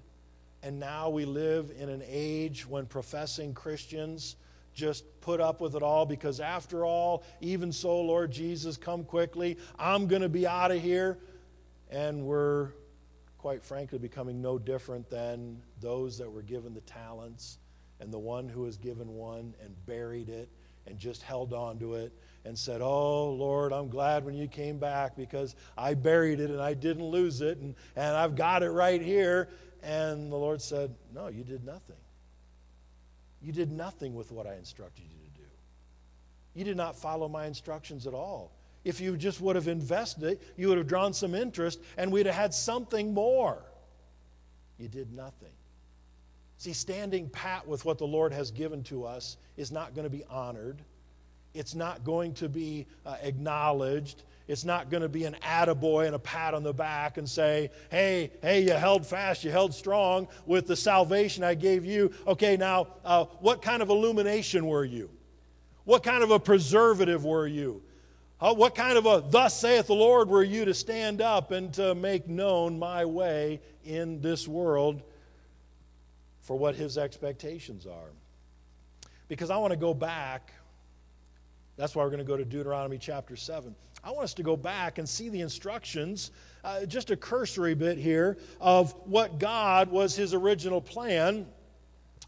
And 0.62 0.80
now 0.80 1.11
we 1.11 1.25
live 1.25 1.73
in 1.78 1.88
an 1.88 2.02
age 2.07 2.66
when 2.66 2.87
professing 2.87 3.54
Christians 3.54 4.37
just 4.75 5.04
put 5.21 5.40
up 5.40 5.61
with 5.61 5.75
it 5.75 5.83
all 5.83 6.07
because, 6.07 6.40
after 6.40 6.85
all, 6.85 7.23
even 7.40 7.73
so, 7.73 8.00
Lord 8.00 8.30
Jesus, 8.30 8.76
come 8.76 9.04
quickly. 9.04 9.59
I'm 9.78 10.07
going 10.07 10.23
to 10.23 10.28
be 10.28 10.47
out 10.47 10.71
of 10.71 10.80
here. 10.80 11.19
And 11.90 12.25
we're, 12.25 12.70
quite 13.38 13.62
frankly, 13.62 13.99
becoming 13.99 14.40
no 14.40 14.59
different 14.59 15.11
than 15.11 15.61
those 15.80 16.16
that 16.18 16.30
were 16.30 16.42
given 16.42 16.73
the 16.73 16.80
talents 16.82 17.59
and 18.00 18.12
the 18.12 18.18
one 18.18 18.49
who 18.49 18.62
was 18.62 18.76
given 18.76 19.14
one 19.14 19.54
and 19.62 19.75
buried 19.87 20.28
it 20.28 20.49
and 20.87 20.99
just 20.99 21.23
held 21.23 21.52
on 21.52 21.78
to 21.78 21.94
it 21.94 22.12
and 22.44 22.59
said, 22.59 22.80
Oh, 22.80 23.30
Lord, 23.30 23.73
I'm 23.73 23.88
glad 23.88 24.25
when 24.25 24.35
you 24.35 24.49
came 24.49 24.78
back 24.78 25.16
because 25.16 25.54
I 25.76 25.94
buried 25.94 26.40
it 26.40 26.50
and 26.50 26.61
I 26.61 26.75
didn't 26.75 27.04
lose 27.04 27.40
it 27.40 27.59
and, 27.59 27.75
and 27.97 28.16
I've 28.16 28.37
got 28.37 28.62
it 28.62 28.70
right 28.70 29.02
here. 29.02 29.49
And 29.82 30.30
the 30.30 30.37
Lord 30.37 30.62
said, 30.62 30.94
No, 31.12 31.28
you 31.28 31.44
did 31.44 31.64
nothing. 31.64 31.97
You 33.42 33.52
did 33.52 33.73
nothing 33.73 34.14
with 34.14 34.30
what 34.30 34.47
I 34.47 34.54
instructed 34.54 35.04
you 35.04 35.18
to 35.18 35.40
do. 35.40 35.49
You 36.54 36.64
did 36.64 36.76
not 36.76 36.97
follow 36.97 37.28
my 37.28 37.47
instructions 37.47 38.06
at 38.06 38.14
all. 38.14 38.52
If 38.84 39.00
you 39.00 39.16
just 39.16 39.40
would 39.40 39.56
have 39.56 39.68
invested 39.68 40.25
it, 40.25 40.42
you 40.56 40.68
would 40.68 40.78
have 40.78 40.87
drawn 40.87 41.12
some 41.12 41.34
interest 41.34 41.80
and 41.96 42.10
we'd 42.10 42.26
have 42.26 42.34
had 42.34 42.54
something 42.54 43.12
more. 43.12 43.62
You 44.78 44.88
did 44.88 45.12
nothing. 45.12 45.52
See, 46.56 46.72
standing 46.72 47.28
pat 47.28 47.66
with 47.66 47.84
what 47.84 47.99
the 47.99 48.06
Lord 48.06 48.32
has 48.32 48.50
given 48.50 48.82
to 48.84 49.04
us 49.04 49.37
is 49.56 49.70
not 49.70 49.94
going 49.94 50.04
to 50.04 50.10
be 50.10 50.25
honored. 50.28 50.82
It's 51.54 51.75
not 51.75 52.04
going 52.04 52.34
to 52.34 52.49
be 52.49 52.87
uh, 53.04 53.16
acknowledged. 53.22 54.22
It's 54.49 54.64
not 54.64 54.90
going 54.90 55.02
to 55.02 55.08
be 55.08 55.25
an 55.25 55.37
attaboy 55.42 56.06
and 56.06 56.14
a 56.14 56.18
pat 56.18 56.54
on 56.54 56.62
the 56.62 56.72
back 56.72 57.18
and 57.18 57.28
say, 57.28 57.70
hey, 57.90 58.32
hey, 58.42 58.62
you 58.62 58.72
held 58.72 59.06
fast, 59.06 59.44
you 59.44 59.50
held 59.50 59.75
strong 59.75 60.28
with 60.46 60.66
the 60.66 60.76
salvation 60.76 61.44
I 61.44 61.54
gave 61.54 61.84
you. 61.84 62.12
Okay, 62.26 62.56
now, 62.56 62.88
uh, 63.04 63.26
what 63.40 63.62
kind 63.62 63.80
of 63.80 63.90
illumination 63.90 64.66
were 64.66 64.84
you? 64.84 65.10
What 65.84 66.02
kind 66.02 66.22
of 66.22 66.30
a 66.30 66.38
preservative 66.38 67.25
were 67.25 67.46
you? 67.46 67.82
What 68.40 68.75
kind 68.75 68.97
of 68.97 69.04
a 69.04 69.23
thus 69.28 69.61
saith 69.61 69.87
the 69.87 69.94
Lord 69.94 70.30
were 70.30 70.42
you 70.42 70.64
to 70.64 70.73
stand 70.73 71.20
up 71.20 71.50
and 71.50 71.73
to 71.75 71.94
make 71.94 72.26
known 72.26 72.78
my 72.78 73.04
way 73.04 73.61
in 73.85 74.23
this 74.23 74.49
world 74.49 75.02
for 76.40 76.56
what 76.56 76.75
his 76.75 76.97
expectations 76.97 77.87
are? 77.87 78.12
Because 79.28 79.50
I 79.50 79.59
want 79.59 79.73
to 79.73 79.76
go 79.76 79.92
back. 79.92 80.54
That's 81.76 81.94
why 81.94 82.02
we're 82.02 82.11
going 82.11 82.18
to 82.18 82.25
go 82.25 82.38
to 82.38 82.44
Deuteronomy 82.44 82.97
chapter 82.97 83.37
7. 83.37 83.75
I 84.02 84.11
want 84.11 84.25
us 84.25 84.35
to 84.35 84.42
go 84.42 84.56
back 84.56 84.97
and 84.97 85.06
see 85.06 85.28
the 85.28 85.42
instructions, 85.42 86.30
uh, 86.64 86.87
just 86.87 87.11
a 87.11 87.16
cursory 87.16 87.75
bit 87.75 87.99
here, 87.99 88.38
of 88.59 88.92
what 89.04 89.38
God 89.38 89.90
was 89.90 90.16
his 90.16 90.32
original 90.32 90.80
plan 90.80 91.47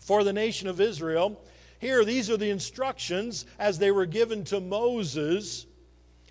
for 0.00 0.24
the 0.24 0.32
nation 0.32 0.68
of 0.68 0.78
Israel. 0.78 1.42
Here, 1.78 2.04
these 2.04 2.28
are 2.28 2.36
the 2.36 2.50
instructions 2.50 3.46
as 3.58 3.78
they 3.78 3.90
were 3.90 4.06
given 4.06 4.44
to 4.44 4.60
Moses, 4.60 5.66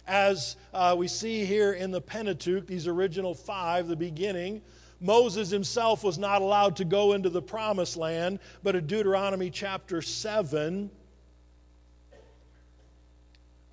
as 0.07 0.55
uh, 0.73 0.95
we 0.97 1.07
see 1.07 1.45
here 1.45 1.73
in 1.73 1.91
the 1.91 2.01
Pentateuch, 2.01 2.67
these 2.67 2.87
original 2.87 3.33
five, 3.33 3.87
the 3.87 3.95
beginning. 3.95 4.61
Moses 4.99 5.49
himself 5.49 6.03
was 6.03 6.17
not 6.17 6.41
allowed 6.41 6.75
to 6.77 6.85
go 6.85 7.13
into 7.13 7.29
the 7.29 7.41
promised 7.41 7.97
land, 7.97 8.39
but 8.61 8.75
in 8.75 8.85
Deuteronomy 8.85 9.49
chapter 9.49 10.01
7, 10.01 10.91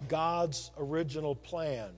God's 0.08 0.70
original 0.78 1.34
plan 1.34 1.90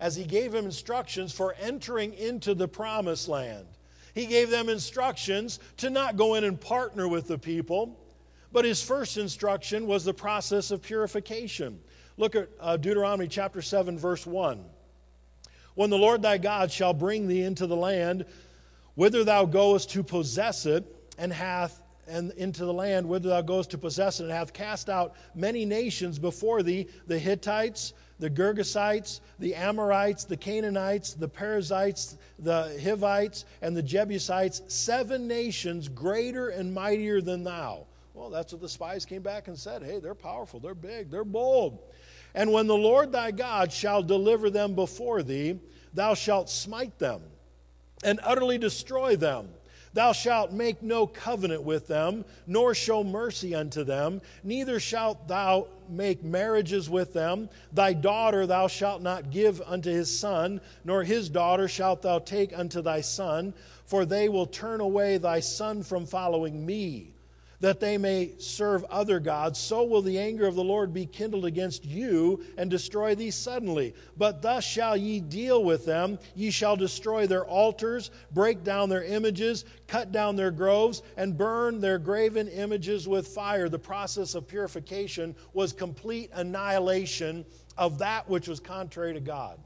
as 0.00 0.16
He 0.16 0.24
gave 0.24 0.54
him 0.54 0.66
instructions 0.66 1.32
for 1.32 1.54
entering 1.60 2.12
into 2.14 2.54
the 2.54 2.68
promised 2.68 3.28
land. 3.28 3.66
He 4.14 4.26
gave 4.26 4.50
them 4.50 4.68
instructions 4.68 5.60
to 5.78 5.90
not 5.90 6.16
go 6.16 6.34
in 6.34 6.44
and 6.44 6.60
partner 6.60 7.08
with 7.08 7.26
the 7.26 7.38
people, 7.38 7.98
but 8.52 8.64
his 8.64 8.82
first 8.82 9.16
instruction 9.16 9.86
was 9.86 10.04
the 10.04 10.14
process 10.14 10.70
of 10.70 10.82
purification. 10.82 11.80
Look 12.16 12.36
at 12.36 12.48
uh, 12.60 12.76
Deuteronomy 12.76 13.26
chapter 13.26 13.60
7, 13.60 13.98
verse 13.98 14.26
1. 14.26 14.64
When 15.74 15.90
the 15.90 15.98
Lord 15.98 16.22
thy 16.22 16.38
God 16.38 16.70
shall 16.70 16.94
bring 16.94 17.26
thee 17.26 17.42
into 17.42 17.66
the 17.66 17.76
land 17.76 18.24
whither 18.94 19.24
thou 19.24 19.44
goest 19.44 19.90
to 19.90 20.04
possess 20.04 20.66
it, 20.66 20.84
and 21.18 21.32
hath 21.32 21.82
and 22.06 22.32
into 22.32 22.64
the 22.64 22.72
land 22.72 23.08
whither 23.08 23.30
thou 23.30 23.40
goest 23.40 23.70
to 23.70 23.78
possess 23.78 24.20
it, 24.20 24.24
and 24.24 24.32
hath 24.32 24.52
cast 24.52 24.88
out 24.88 25.14
many 25.34 25.64
nations 25.64 26.18
before 26.18 26.62
thee 26.62 26.86
the 27.06 27.18
Hittites, 27.18 27.94
the 28.20 28.30
Girgashites, 28.30 29.20
the 29.38 29.54
Amorites, 29.54 30.24
the 30.24 30.36
Canaanites, 30.36 31.14
the 31.14 31.28
Perizzites, 31.28 32.16
the 32.38 32.78
Hivites, 32.82 33.44
and 33.62 33.76
the 33.76 33.82
Jebusites, 33.82 34.62
seven 34.68 35.26
nations 35.26 35.88
greater 35.88 36.50
and 36.50 36.72
mightier 36.72 37.20
than 37.20 37.42
thou. 37.42 37.86
Well, 38.14 38.30
that's 38.30 38.52
what 38.52 38.62
the 38.62 38.68
spies 38.68 39.04
came 39.04 39.22
back 39.22 39.48
and 39.48 39.58
said. 39.58 39.82
Hey, 39.82 39.98
they're 39.98 40.14
powerful, 40.14 40.60
they're 40.60 40.74
big, 40.74 41.10
they're 41.10 41.24
bold. 41.24 41.80
And 42.34 42.52
when 42.52 42.66
the 42.66 42.76
Lord 42.76 43.12
thy 43.12 43.30
God 43.30 43.72
shall 43.72 44.02
deliver 44.02 44.50
them 44.50 44.74
before 44.74 45.22
thee, 45.22 45.58
thou 45.92 46.14
shalt 46.14 46.48
smite 46.48 46.98
them 46.98 47.20
and 48.02 48.20
utterly 48.22 48.56
destroy 48.56 49.16
them 49.16 49.48
Thou 49.94 50.10
shalt 50.10 50.52
make 50.52 50.82
no 50.82 51.06
covenant 51.06 51.62
with 51.62 51.86
them, 51.86 52.24
nor 52.48 52.74
show 52.74 53.04
mercy 53.04 53.54
unto 53.54 53.84
them, 53.84 54.20
neither 54.42 54.80
shalt 54.80 55.28
thou 55.28 55.68
make 55.88 56.24
marriages 56.24 56.90
with 56.90 57.12
them. 57.12 57.48
Thy 57.72 57.92
daughter 57.92 58.44
thou 58.44 58.66
shalt 58.66 59.02
not 59.02 59.30
give 59.30 59.62
unto 59.64 59.90
his 59.90 60.18
son, 60.18 60.60
nor 60.84 61.04
his 61.04 61.28
daughter 61.28 61.68
shalt 61.68 62.02
thou 62.02 62.18
take 62.18 62.58
unto 62.58 62.82
thy 62.82 63.02
son, 63.02 63.54
for 63.86 64.04
they 64.04 64.28
will 64.28 64.46
turn 64.46 64.80
away 64.80 65.16
thy 65.16 65.38
son 65.38 65.84
from 65.84 66.06
following 66.06 66.66
me. 66.66 67.13
That 67.64 67.80
they 67.80 67.96
may 67.96 68.30
serve 68.36 68.84
other 68.90 69.18
gods, 69.18 69.58
so 69.58 69.84
will 69.84 70.02
the 70.02 70.18
anger 70.18 70.46
of 70.46 70.54
the 70.54 70.62
Lord 70.62 70.92
be 70.92 71.06
kindled 71.06 71.46
against 71.46 71.82
you 71.82 72.44
and 72.58 72.70
destroy 72.70 73.14
thee 73.14 73.30
suddenly. 73.30 73.94
But 74.18 74.42
thus 74.42 74.64
shall 74.64 74.98
ye 74.98 75.18
deal 75.20 75.64
with 75.64 75.86
them. 75.86 76.18
Ye 76.34 76.50
shall 76.50 76.76
destroy 76.76 77.26
their 77.26 77.46
altars, 77.46 78.10
break 78.32 78.64
down 78.64 78.90
their 78.90 79.02
images, 79.02 79.64
cut 79.86 80.12
down 80.12 80.36
their 80.36 80.50
groves, 80.50 81.00
and 81.16 81.38
burn 81.38 81.80
their 81.80 81.98
graven 81.98 82.48
images 82.48 83.08
with 83.08 83.28
fire. 83.28 83.70
The 83.70 83.78
process 83.78 84.34
of 84.34 84.46
purification 84.46 85.34
was 85.54 85.72
complete 85.72 86.28
annihilation 86.34 87.46
of 87.78 87.96
that 88.00 88.28
which 88.28 88.46
was 88.46 88.60
contrary 88.60 89.14
to 89.14 89.20
God. 89.20 89.58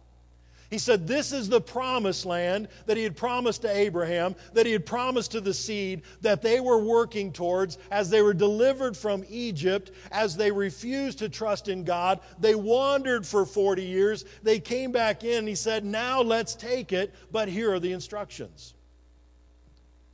He 0.71 0.79
said, 0.79 1.07
This 1.07 1.33
is 1.33 1.49
the 1.49 1.61
promised 1.61 2.27
land 2.27 2.69
that 2.87 2.97
he 2.97 3.03
had 3.03 3.17
promised 3.17 3.63
to 3.63 3.75
Abraham, 3.75 4.37
that 4.53 4.67
he 4.67 4.73
had 4.73 4.85
promised 4.85 5.33
to 5.33 5.41
the 5.41 5.55
seed, 5.55 6.03
that 6.21 6.43
they 6.43 6.61
were 6.61 6.79
working 6.79 7.33
towards 7.33 7.79
as 7.91 8.11
they 8.11 8.21
were 8.21 8.35
delivered 8.35 8.97
from 8.97 9.25
Egypt, 9.29 9.93
as 10.13 10.37
they 10.37 10.51
refused 10.51 11.21
to 11.21 11.29
trust 11.31 11.69
in 11.69 11.85
God. 11.85 12.21
They 12.39 12.55
wandered 12.55 13.27
for 13.27 13.47
40 13.47 13.83
years. 13.83 14.27
They 14.43 14.61
came 14.61 14.93
back 14.93 15.25
in. 15.25 15.47
He 15.47 15.55
said, 15.55 15.85
Now 15.85 16.21
let's 16.21 16.55
take 16.55 16.93
it, 16.93 17.15
but 17.33 17.49
here 17.49 17.73
are 17.73 17.81
the 17.81 17.93
instructions. 17.93 18.75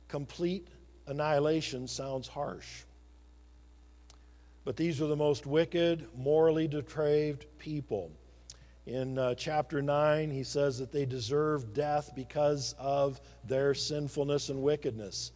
Complete 0.07 0.69
annihilation 1.07 1.87
sounds 1.87 2.29
harsh. 2.29 2.83
But 4.63 4.77
these 4.77 5.01
are 5.01 5.07
the 5.07 5.15
most 5.15 5.45
wicked, 5.45 6.07
morally 6.15 6.67
depraved 6.67 7.45
people. 7.59 8.11
In 8.85 9.17
uh, 9.17 9.33
chapter 9.33 9.81
9, 9.81 10.29
he 10.29 10.43
says 10.43 10.77
that 10.77 10.91
they 10.91 11.05
deserve 11.05 11.73
death 11.73 12.11
because 12.15 12.75
of 12.77 13.19
their 13.47 13.73
sinfulness 13.73 14.49
and 14.49 14.61
wickedness. 14.61 15.31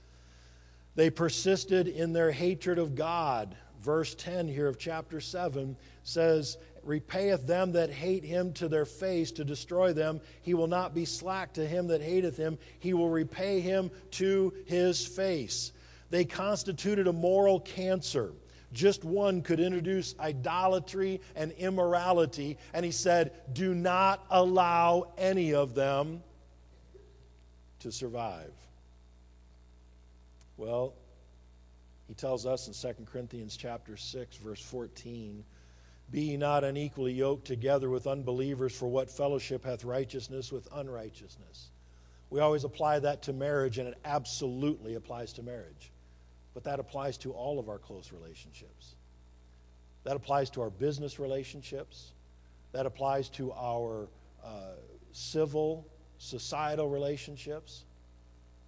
They 0.96 1.10
persisted 1.10 1.88
in 1.88 2.14
their 2.14 2.32
hatred 2.32 2.78
of 2.78 2.94
God. 2.94 3.56
Verse 3.82 4.14
10 4.16 4.48
here 4.48 4.68
of 4.68 4.78
chapter 4.78 5.20
7 5.20 5.76
says, 6.04 6.58
Repayeth 6.86 7.48
them 7.48 7.72
that 7.72 7.90
hate 7.90 8.24
him 8.24 8.54
to 8.54 8.68
their 8.68 8.86
face 8.86 9.32
to 9.34 9.44
destroy 9.44 9.94
them. 9.94 10.22
He 10.42 10.54
will 10.54 10.68
not 10.68 10.94
be 10.94 11.06
slack 11.06 11.54
to 11.54 11.66
him 11.66 11.88
that 11.88 12.02
hateth 12.02 12.38
him. 12.38 12.58
He 12.80 12.94
will 12.94 13.10
repay 13.10 13.62
him 13.62 13.90
to 14.12 14.54
his 14.66 15.06
face. 15.06 15.72
They 16.10 16.26
constituted 16.26 17.08
a 17.08 17.14
moral 17.14 17.60
cancer. 17.60 18.32
Just 18.72 19.04
one 19.04 19.42
could 19.42 19.60
introduce 19.60 20.16
idolatry 20.20 21.22
and 21.36 21.52
immorality, 21.54 22.58
and 22.74 22.86
he 22.86 22.92
said, 22.92 23.32
Do 23.54 23.74
not 23.74 24.26
allow 24.30 25.12
any 25.18 25.54
of 25.54 25.74
them 25.74 26.22
to 27.80 27.92
survive. 27.92 28.52
Well, 30.58 30.94
he 32.08 32.14
tells 32.14 32.46
us 32.46 32.68
in 32.68 32.96
2 32.96 33.06
Corinthians 33.06 33.56
chapter 33.56 33.96
6 33.96 34.38
verse 34.38 34.62
14, 34.62 35.44
be 36.12 36.22
ye 36.22 36.38
not 36.38 36.64
unequally 36.64 37.14
yoked 37.14 37.46
together 37.46 37.90
with 37.90 38.08
unbelievers 38.08 38.76
for 38.76 38.88
what 38.88 39.10
fellowship 39.10 39.64
hath 39.64 39.84
righteousness 39.86 40.52
with 40.52 40.68
unrighteousness. 40.74 41.70
We 42.30 42.40
always 42.40 42.64
apply 42.64 43.00
that 43.00 43.22
to 43.24 43.34
marriage 43.34 43.78
and 43.78 43.88
it 43.88 43.98
absolutely 44.04 44.96
applies 44.96 45.34
to 45.34 45.44
marriage 45.44 45.92
but 46.60 46.70
that 46.70 46.80
applies 46.82 47.18
to 47.18 47.32
all 47.32 47.58
of 47.58 47.70
our 47.70 47.78
close 47.78 48.12
relationships. 48.12 48.96
That 50.04 50.18
applies 50.18 50.50
to 50.50 50.62
our 50.62 50.70
business 50.70 51.18
relationships. 51.18 52.12
That 52.74 52.86
applies 52.86 53.30
to 53.30 53.54
our 53.54 54.10
uh, 54.44 54.74
civil, 55.14 55.88
societal 56.18 56.90
relationships. 56.90 57.86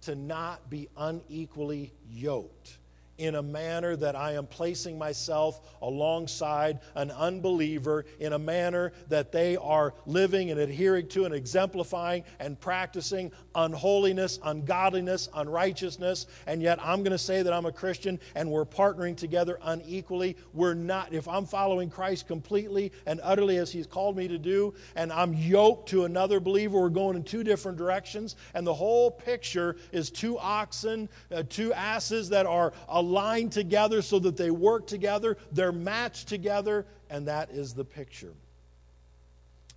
To 0.02 0.14
not 0.14 0.70
be 0.70 0.88
unequally 0.96 1.92
yoked 2.10 2.78
in 3.22 3.36
a 3.36 3.42
manner 3.42 3.94
that 3.94 4.16
I 4.16 4.32
am 4.32 4.46
placing 4.46 4.98
myself 4.98 5.60
alongside 5.80 6.80
an 6.96 7.12
unbeliever, 7.12 8.04
in 8.18 8.32
a 8.32 8.38
manner 8.38 8.92
that 9.08 9.30
they 9.30 9.56
are 9.56 9.94
living 10.06 10.50
and 10.50 10.58
adhering 10.58 11.06
to 11.08 11.24
and 11.24 11.32
exemplifying 11.34 12.24
and 12.40 12.58
practicing 12.58 13.30
unholiness, 13.54 14.40
ungodliness, 14.42 15.28
unrighteousness, 15.34 16.26
and 16.46 16.60
yet 16.60 16.78
I'm 16.82 17.04
going 17.04 17.12
to 17.12 17.18
say 17.18 17.42
that 17.42 17.52
I'm 17.52 17.66
a 17.66 17.72
Christian 17.72 18.18
and 18.34 18.50
we're 18.50 18.64
partnering 18.64 19.16
together 19.16 19.58
unequally. 19.62 20.36
We're 20.52 20.74
not. 20.74 21.12
If 21.12 21.28
I'm 21.28 21.46
following 21.46 21.90
Christ 21.90 22.26
completely 22.26 22.90
and 23.06 23.20
utterly 23.22 23.58
as 23.58 23.70
He's 23.70 23.86
called 23.86 24.16
me 24.16 24.26
to 24.28 24.38
do, 24.38 24.74
and 24.96 25.12
I'm 25.12 25.32
yoked 25.34 25.90
to 25.90 26.06
another 26.06 26.40
believer, 26.40 26.80
we're 26.80 26.88
going 26.88 27.16
in 27.16 27.22
two 27.22 27.44
different 27.44 27.78
directions, 27.78 28.34
and 28.54 28.66
the 28.66 28.74
whole 28.74 29.10
picture 29.10 29.76
is 29.92 30.10
two 30.10 30.38
oxen, 30.38 31.08
uh, 31.30 31.44
two 31.48 31.72
asses 31.72 32.28
that 32.30 32.46
are 32.46 32.72
aligned 33.12 33.52
together 33.52 34.00
so 34.00 34.18
that 34.18 34.38
they 34.38 34.50
work 34.50 34.86
together, 34.86 35.36
they're 35.52 35.70
matched 35.70 36.28
together, 36.28 36.86
and 37.10 37.28
that 37.28 37.50
is 37.50 37.74
the 37.74 37.84
picture. 37.84 38.32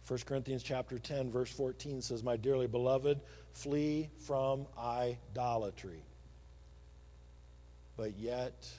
1 0.07 0.19
Corinthians 0.25 0.63
chapter 0.63 0.97
10 0.97 1.31
verse 1.31 1.51
14 1.51 2.01
says, 2.01 2.23
"My 2.23 2.37
dearly 2.37 2.67
beloved, 2.67 3.19
flee 3.51 4.09
from 4.19 4.67
idolatry." 4.77 6.05
But 7.97 8.17
yet 8.17 8.71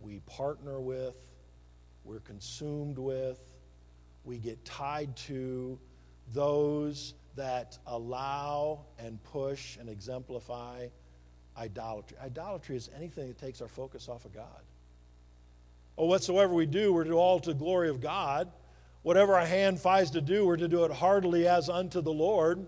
we 0.00 0.20
partner 0.20 0.80
with, 0.80 1.16
we're 2.04 2.20
consumed 2.20 2.98
with, 2.98 3.40
we 4.24 4.38
get 4.38 4.64
tied 4.64 5.16
to 5.16 5.80
those 6.28 7.14
that 7.34 7.78
allow 7.86 8.84
and 8.98 9.20
push 9.24 9.76
and 9.76 9.88
exemplify 9.88 10.88
idolatry. 11.58 12.16
Idolatry 12.22 12.76
is 12.76 12.90
anything 12.96 13.28
that 13.28 13.38
takes 13.38 13.60
our 13.60 13.68
focus 13.68 14.08
off 14.08 14.24
of 14.24 14.34
God. 14.34 14.62
Oh, 15.96 16.06
whatsoever 16.06 16.54
we 16.54 16.66
do, 16.66 16.92
we're 16.92 17.04
to 17.04 17.10
do 17.10 17.16
all 17.16 17.40
to 17.40 17.50
the 17.50 17.58
glory 17.58 17.88
of 17.88 18.00
God. 18.00 18.50
Whatever 19.02 19.34
our 19.34 19.46
hand 19.46 19.80
finds 19.80 20.12
to 20.12 20.20
do, 20.20 20.46
we're 20.46 20.56
to 20.56 20.68
do 20.68 20.84
it 20.84 20.92
heartily 20.92 21.48
as 21.48 21.68
unto 21.68 22.00
the 22.00 22.12
Lord. 22.12 22.66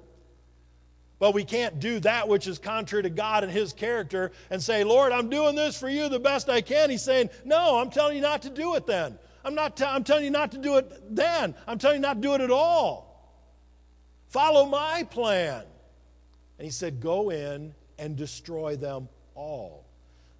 But 1.18 1.34
we 1.34 1.44
can't 1.44 1.78
do 1.78 2.00
that 2.00 2.28
which 2.28 2.46
is 2.46 2.58
contrary 2.58 3.02
to 3.02 3.10
God 3.10 3.44
and 3.44 3.52
His 3.52 3.72
character 3.72 4.32
and 4.48 4.60
say, 4.60 4.84
Lord, 4.84 5.12
I'm 5.12 5.28
doing 5.28 5.54
this 5.54 5.78
for 5.78 5.88
you 5.88 6.08
the 6.08 6.18
best 6.18 6.48
I 6.48 6.60
can. 6.60 6.90
He's 6.90 7.02
saying, 7.02 7.30
No, 7.44 7.78
I'm 7.78 7.90
telling 7.90 8.16
you 8.16 8.22
not 8.22 8.42
to 8.42 8.50
do 8.50 8.74
it 8.74 8.86
then. 8.86 9.18
I'm, 9.44 9.54
not 9.54 9.76
t- 9.76 9.84
I'm 9.84 10.02
telling 10.02 10.24
you 10.24 10.30
not 10.30 10.52
to 10.52 10.58
do 10.58 10.78
it 10.78 11.14
then. 11.14 11.54
I'm 11.66 11.78
telling 11.78 11.96
you 11.96 12.02
not 12.02 12.14
to 12.14 12.20
do 12.20 12.34
it 12.34 12.40
at 12.40 12.50
all. 12.50 13.36
Follow 14.28 14.64
my 14.64 15.06
plan. 15.10 15.64
And 16.58 16.64
He 16.64 16.70
said, 16.70 17.00
Go 17.00 17.30
in 17.30 17.74
and 18.00 18.16
destroy 18.16 18.74
them 18.74 19.08
all. 19.36 19.84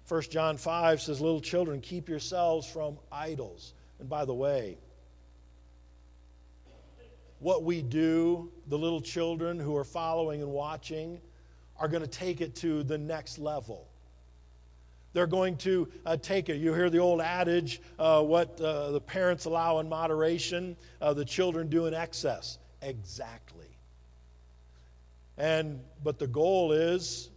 1 0.09 0.23
John 0.23 0.57
5 0.57 1.01
says, 1.01 1.21
Little 1.21 1.39
children, 1.39 1.79
keep 1.79 2.09
yourselves 2.09 2.67
from 2.67 2.97
idols. 3.11 3.73
And 3.99 4.09
by 4.09 4.25
the 4.25 4.33
way, 4.33 4.77
what 7.39 7.63
we 7.63 7.81
do, 7.81 8.51
the 8.67 8.77
little 8.77 8.99
children 8.99 9.59
who 9.59 9.77
are 9.77 9.83
following 9.83 10.41
and 10.41 10.51
watching, 10.51 11.21
are 11.79 11.87
going 11.87 12.03
to 12.03 12.09
take 12.09 12.41
it 12.41 12.55
to 12.55 12.83
the 12.83 12.97
next 12.97 13.39
level. 13.39 13.87
They're 15.13 15.27
going 15.27 15.57
to 15.57 15.87
uh, 16.05 16.17
take 16.17 16.49
it. 16.49 16.57
You 16.57 16.73
hear 16.73 16.89
the 16.89 16.99
old 16.99 17.21
adage 17.21 17.81
uh, 17.99 18.21
what 18.23 18.59
uh, 18.59 18.91
the 18.91 19.01
parents 19.01 19.45
allow 19.45 19.79
in 19.79 19.89
moderation, 19.89 20.75
uh, 21.01 21.13
the 21.13 21.25
children 21.25 21.67
do 21.69 21.85
in 21.85 21.93
excess. 21.93 22.57
Exactly. 22.81 23.67
And, 25.37 25.79
but 26.03 26.17
the 26.17 26.27
goal 26.27 26.71
is 26.71 27.30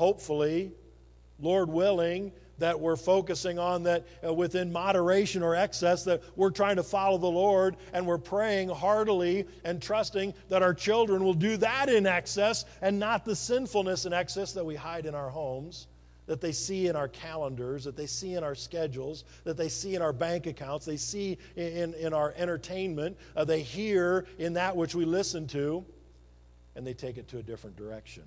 hopefully, 0.00 0.72
Lord 1.38 1.68
willing, 1.68 2.32
that 2.56 2.80
we're 2.80 2.96
focusing 2.96 3.58
on 3.58 3.82
that 3.82 4.06
uh, 4.26 4.32
within 4.32 4.72
moderation 4.72 5.42
or 5.42 5.54
excess, 5.54 6.04
that 6.04 6.22
we're 6.36 6.50
trying 6.50 6.76
to 6.76 6.82
follow 6.82 7.18
the 7.18 7.26
Lord 7.26 7.76
and 7.92 8.06
we're 8.06 8.16
praying 8.16 8.70
heartily 8.70 9.46
and 9.62 9.82
trusting 9.82 10.32
that 10.48 10.62
our 10.62 10.72
children 10.72 11.22
will 11.22 11.34
do 11.34 11.58
that 11.58 11.90
in 11.90 12.06
excess 12.06 12.64
and 12.80 12.98
not 12.98 13.26
the 13.26 13.36
sinfulness 13.36 14.06
in 14.06 14.14
excess 14.14 14.52
that 14.54 14.64
we 14.64 14.74
hide 14.74 15.04
in 15.04 15.14
our 15.14 15.28
homes, 15.28 15.86
that 16.24 16.40
they 16.40 16.52
see 16.52 16.86
in 16.86 16.96
our 16.96 17.08
calendars, 17.08 17.84
that 17.84 17.94
they 17.94 18.06
see 18.06 18.36
in 18.36 18.42
our 18.42 18.54
schedules, 18.54 19.24
that 19.44 19.58
they 19.58 19.68
see 19.68 19.96
in 19.96 20.00
our 20.00 20.14
bank 20.14 20.46
accounts, 20.46 20.86
they 20.86 20.96
see 20.96 21.36
in, 21.56 21.92
in 21.92 22.14
our 22.14 22.32
entertainment, 22.38 23.18
uh, 23.36 23.44
they 23.44 23.60
hear 23.60 24.24
in 24.38 24.54
that 24.54 24.74
which 24.74 24.94
we 24.94 25.04
listen 25.04 25.46
to, 25.48 25.84
and 26.74 26.86
they 26.86 26.94
take 26.94 27.18
it 27.18 27.28
to 27.28 27.36
a 27.36 27.42
different 27.42 27.76
direction. 27.76 28.22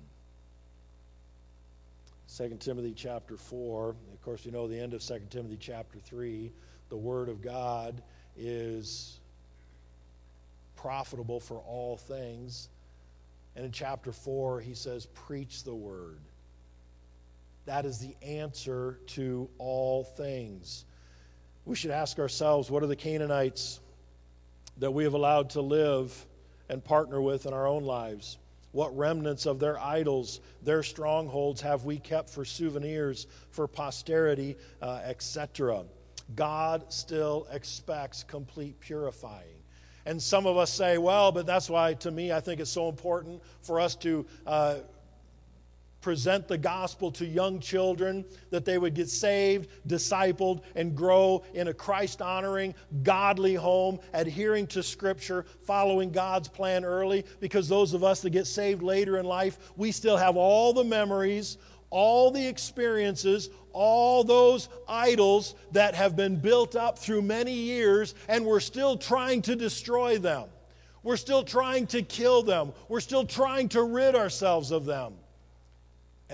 2 2.36 2.56
Timothy 2.58 2.92
chapter 2.96 3.36
4. 3.36 3.90
Of 3.90 4.22
course, 4.22 4.44
you 4.44 4.50
know 4.50 4.66
the 4.66 4.78
end 4.78 4.92
of 4.92 5.02
2 5.02 5.20
Timothy 5.30 5.56
chapter 5.56 6.00
3. 6.00 6.50
The 6.88 6.96
Word 6.96 7.28
of 7.28 7.40
God 7.40 8.02
is 8.36 9.20
profitable 10.74 11.38
for 11.38 11.58
all 11.58 11.96
things. 11.96 12.70
And 13.54 13.64
in 13.64 13.70
chapter 13.70 14.10
4, 14.10 14.60
he 14.60 14.74
says, 14.74 15.06
Preach 15.06 15.62
the 15.62 15.74
Word. 15.74 16.18
That 17.66 17.86
is 17.86 18.00
the 18.00 18.16
answer 18.20 18.98
to 19.08 19.48
all 19.58 20.02
things. 20.02 20.86
We 21.64 21.76
should 21.76 21.92
ask 21.92 22.18
ourselves 22.18 22.68
what 22.68 22.82
are 22.82 22.88
the 22.88 22.96
Canaanites 22.96 23.78
that 24.78 24.90
we 24.90 25.04
have 25.04 25.14
allowed 25.14 25.50
to 25.50 25.60
live 25.60 26.26
and 26.68 26.82
partner 26.82 27.22
with 27.22 27.46
in 27.46 27.52
our 27.52 27.68
own 27.68 27.84
lives? 27.84 28.38
What 28.74 28.96
remnants 28.96 29.46
of 29.46 29.60
their 29.60 29.78
idols, 29.78 30.40
their 30.60 30.82
strongholds 30.82 31.60
have 31.60 31.84
we 31.84 31.96
kept 32.00 32.28
for 32.28 32.44
souvenirs, 32.44 33.28
for 33.50 33.68
posterity, 33.68 34.56
uh, 34.82 35.00
etc.? 35.04 35.84
God 36.34 36.92
still 36.92 37.46
expects 37.52 38.24
complete 38.24 38.80
purifying. 38.80 39.62
And 40.06 40.20
some 40.20 40.44
of 40.44 40.56
us 40.56 40.72
say, 40.72 40.98
well, 40.98 41.30
but 41.30 41.46
that's 41.46 41.70
why 41.70 41.94
to 41.94 42.10
me 42.10 42.32
I 42.32 42.40
think 42.40 42.60
it's 42.60 42.68
so 42.68 42.88
important 42.88 43.40
for 43.62 43.78
us 43.78 43.94
to 43.96 44.26
uh, 44.44 44.78
present 46.04 46.46
the 46.46 46.58
gospel 46.58 47.10
to 47.10 47.24
young 47.24 47.58
children, 47.58 48.26
that 48.50 48.66
they 48.66 48.76
would 48.76 48.92
get 48.92 49.08
saved, 49.08 49.70
discipled, 49.88 50.60
and 50.76 50.94
grow 50.94 51.42
in 51.54 51.68
a 51.68 51.72
Christ 51.72 52.20
honoring, 52.20 52.74
godly 53.02 53.54
home, 53.54 53.98
adhering 54.12 54.66
to 54.66 54.82
Scripture, 54.82 55.46
following 55.62 56.12
God's 56.12 56.46
plan 56.46 56.84
early. 56.84 57.24
Because 57.40 57.70
those 57.70 57.94
of 57.94 58.04
us 58.04 58.20
that 58.20 58.30
get 58.30 58.46
saved 58.46 58.82
later 58.82 59.16
in 59.16 59.24
life, 59.24 59.72
we 59.76 59.90
still 59.90 60.18
have 60.18 60.36
all 60.36 60.74
the 60.74 60.84
memories, 60.84 61.56
all 61.88 62.30
the 62.30 62.46
experiences, 62.46 63.48
all 63.72 64.22
those 64.22 64.68
idols 64.86 65.54
that 65.72 65.94
have 65.94 66.16
been 66.16 66.36
built 66.36 66.76
up 66.76 66.98
through 66.98 67.22
many 67.22 67.54
years, 67.54 68.14
and 68.28 68.44
we're 68.44 68.60
still 68.60 68.98
trying 68.98 69.40
to 69.40 69.56
destroy 69.56 70.18
them. 70.18 70.50
We're 71.02 71.16
still 71.16 71.44
trying 71.44 71.86
to 71.88 72.02
kill 72.02 72.42
them. 72.42 72.74
We're 72.90 73.00
still 73.00 73.24
trying 73.24 73.70
to 73.70 73.82
rid 73.82 74.14
ourselves 74.14 74.70
of 74.70 74.84
them. 74.84 75.14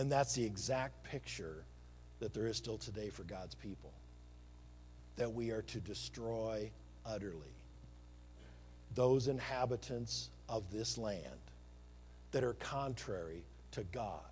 And 0.00 0.10
that's 0.10 0.32
the 0.32 0.42
exact 0.42 1.04
picture 1.04 1.62
that 2.20 2.32
there 2.32 2.46
is 2.46 2.56
still 2.56 2.78
today 2.78 3.10
for 3.10 3.22
God's 3.24 3.54
people 3.54 3.92
that 5.16 5.30
we 5.30 5.50
are 5.50 5.60
to 5.60 5.78
destroy 5.78 6.70
utterly 7.04 7.52
those 8.94 9.28
inhabitants 9.28 10.30
of 10.48 10.64
this 10.72 10.96
land 10.96 11.52
that 12.32 12.42
are 12.42 12.54
contrary 12.54 13.44
to 13.72 13.82
God, 13.92 14.22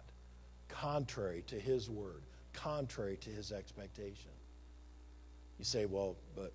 contrary 0.68 1.44
to 1.48 1.56
His 1.60 1.90
word, 1.90 2.22
contrary 2.54 3.18
to 3.18 3.28
His 3.28 3.52
expectation. 3.52 4.30
You 5.58 5.66
say, 5.66 5.84
well, 5.84 6.16
but 6.34 6.54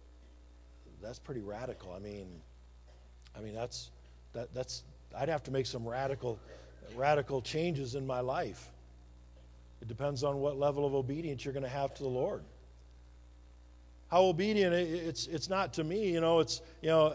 that's 1.03 1.19
pretty 1.19 1.41
radical. 1.41 1.93
I 1.93 1.99
mean, 1.99 2.41
I 3.37 3.41
mean 3.41 3.53
that's 3.53 3.91
that, 4.33 4.51
that's 4.55 4.83
I'd 5.15 5.29
have 5.29 5.43
to 5.43 5.51
make 5.51 5.67
some 5.67 5.87
radical 5.87 6.39
radical 6.95 7.43
changes 7.43 7.93
in 7.93 8.07
my 8.07 8.19
life. 8.19 8.71
It 9.83 9.89
depends 9.89 10.23
on 10.23 10.39
what 10.39 10.57
level 10.57 10.85
of 10.85 10.95
obedience 10.95 11.43
you're 11.43 11.53
going 11.53 11.65
to 11.65 11.69
have 11.69 11.93
to 11.95 12.03
the 12.03 12.09
Lord. 12.09 12.45
How 14.09 14.23
obedient, 14.23 14.73
it's, 14.73 15.27
it's 15.27 15.49
not 15.49 15.73
to 15.73 15.83
me, 15.83 16.09
you 16.09 16.21
know, 16.21 16.39
it's, 16.39 16.61
you 16.81 16.87
know, 16.87 17.13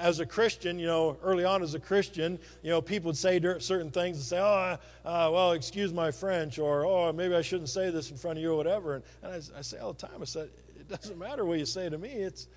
as 0.00 0.18
a 0.18 0.26
Christian, 0.26 0.80
you 0.80 0.88
know, 0.88 1.16
early 1.22 1.44
on 1.44 1.62
as 1.62 1.74
a 1.74 1.78
Christian, 1.78 2.40
you 2.64 2.70
know, 2.70 2.82
people 2.82 3.10
would 3.10 3.16
say 3.16 3.40
certain 3.60 3.92
things 3.92 4.16
and 4.16 4.26
say, 4.26 4.40
oh, 4.40 4.76
uh, 5.04 5.30
well, 5.32 5.52
excuse 5.52 5.92
my 5.92 6.10
French, 6.10 6.58
or, 6.58 6.84
oh, 6.84 7.12
maybe 7.12 7.36
I 7.36 7.42
shouldn't 7.42 7.68
say 7.68 7.88
this 7.90 8.10
in 8.10 8.16
front 8.16 8.36
of 8.36 8.42
you, 8.42 8.52
or 8.52 8.56
whatever. 8.56 8.96
And, 8.96 9.04
and 9.22 9.32
I, 9.34 9.36
I 9.56 9.62
say 9.62 9.78
all 9.78 9.92
the 9.92 10.04
time, 10.04 10.20
I 10.20 10.24
said, 10.24 10.48
it 10.76 10.88
doesn't 10.88 11.18
matter 11.20 11.44
what 11.44 11.60
you 11.60 11.66
say 11.66 11.88
to 11.88 11.98
me, 11.98 12.08
it's, 12.08 12.48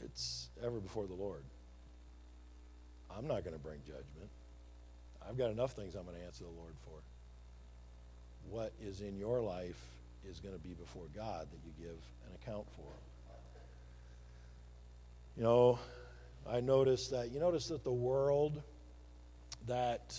it's 0.00 0.48
ever 0.64 0.78
before 0.78 1.08
the 1.08 1.14
Lord. 1.14 1.42
I'm 3.18 3.26
not 3.26 3.42
going 3.42 3.56
to 3.56 3.62
bring 3.62 3.80
judgment. 3.84 4.30
I've 5.28 5.36
got 5.36 5.50
enough 5.50 5.72
things 5.72 5.96
I'm 5.96 6.04
going 6.04 6.18
to 6.18 6.24
answer 6.24 6.44
the 6.44 6.50
Lord 6.50 6.74
for 6.84 7.00
what 8.50 8.72
is 8.84 9.00
in 9.00 9.16
your 9.16 9.40
life 9.40 9.80
is 10.28 10.40
going 10.40 10.54
to 10.54 10.60
be 10.60 10.74
before 10.74 11.04
God 11.14 11.46
that 11.50 11.58
you 11.64 11.72
give 11.78 11.96
an 12.26 12.34
account 12.42 12.66
for. 12.76 12.92
You 15.36 15.44
know, 15.44 15.78
I 16.48 16.60
noticed 16.60 17.12
that, 17.12 17.30
you 17.32 17.40
notice 17.40 17.68
that 17.68 17.84
the 17.84 17.92
world 17.92 18.60
that 19.66 20.18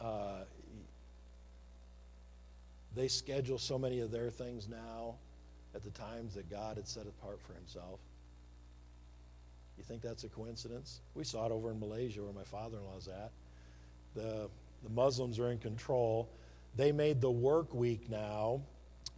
uh, 0.00 0.44
they 2.94 3.08
schedule 3.08 3.58
so 3.58 3.78
many 3.78 4.00
of 4.00 4.10
their 4.10 4.30
things 4.30 4.68
now 4.68 5.16
at 5.74 5.82
the 5.82 5.90
times 5.90 6.34
that 6.34 6.48
God 6.48 6.76
had 6.76 6.86
set 6.86 7.06
apart 7.06 7.40
for 7.40 7.52
himself. 7.54 7.98
You 9.76 9.82
think 9.82 10.02
that's 10.02 10.22
a 10.22 10.28
coincidence? 10.28 11.00
We 11.14 11.24
saw 11.24 11.46
it 11.46 11.52
over 11.52 11.70
in 11.72 11.80
Malaysia 11.80 12.22
where 12.22 12.32
my 12.32 12.44
father 12.44 12.78
in 12.78 12.84
law's 12.84 13.08
at. 13.08 13.32
The, 14.14 14.48
the 14.84 14.90
Muslims 14.90 15.40
are 15.40 15.50
in 15.50 15.58
control 15.58 16.28
they 16.76 16.92
made 16.92 17.20
the 17.20 17.30
work 17.30 17.74
week 17.74 18.10
now. 18.10 18.62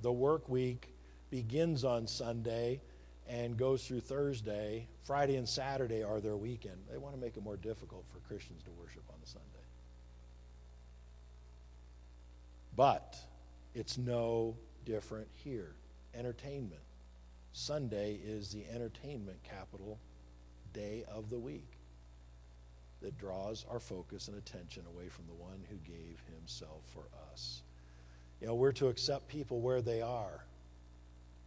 The 0.03 0.13
work 0.13 0.49
week 0.49 0.95
begins 1.31 1.85
on 1.85 2.07
Sunday 2.07 2.81
and 3.29 3.57
goes 3.57 3.87
through 3.87 4.01
Thursday. 4.01 4.89
Friday 5.05 5.37
and 5.37 5.49
Saturday 5.49 6.03
are 6.03 6.21
their 6.21 6.37
weekend. 6.37 6.77
They 6.91 6.99
want 6.99 7.15
to 7.15 7.21
make 7.21 7.37
it 7.37 7.43
more 7.43 7.57
difficult 7.57 8.05
for 8.13 8.19
Christians 8.29 8.63
to 8.65 8.71
worship 8.73 9.03
on 9.09 9.17
the 9.21 9.27
Sunday. 9.27 9.47
But 12.77 13.17
it's 13.75 13.97
no 13.97 14.57
different 14.85 15.29
here. 15.33 15.75
Entertainment. 16.15 16.83
Sunday 17.53 18.21
is 18.23 18.51
the 18.51 18.65
entertainment 18.71 19.39
capital 19.43 19.99
day 20.75 21.05
of 21.11 21.31
the 21.31 21.39
week 21.39 21.76
that 23.03 23.19
draws 23.19 23.65
our 23.71 23.81
focus 23.81 24.29
and 24.29 24.37
attention 24.37 24.83
away 24.95 25.09
from 25.09 25.27
the 25.27 25.35
one 25.35 25.65
who 25.69 25.77
gave 25.77 26.21
himself 26.35 26.83
for 26.93 27.05
us. 27.33 27.63
You 28.41 28.47
know, 28.47 28.55
we're 28.55 28.73
to 28.73 28.89
accept 28.89 29.29
people 29.29 29.61
where 29.61 29.81
they 29.81 30.03
are 30.03 30.45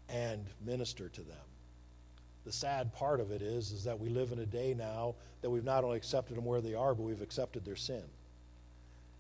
and 0.10 0.46
minister 0.66 1.10
to 1.10 1.22
them. 1.22 1.38
The 2.46 2.52
sad 2.52 2.94
part 2.94 3.20
of 3.20 3.32
it 3.32 3.42
is, 3.42 3.72
is 3.72 3.84
that 3.84 4.00
we 4.00 4.10
live 4.10 4.32
in 4.32 4.40
a 4.40 4.46
day 4.46 4.74
now 4.74 5.16
that 5.42 5.50
we've 5.50 5.64
not 5.64 5.84
only 5.84 5.98
accepted 5.98 6.36
them 6.36 6.46
where 6.46 6.62
they 6.62 6.74
are, 6.74 6.96
but 6.96 7.04
we've 7.04 7.22
accepted 7.22 7.64
their 7.66 7.76
sin. 7.76 8.04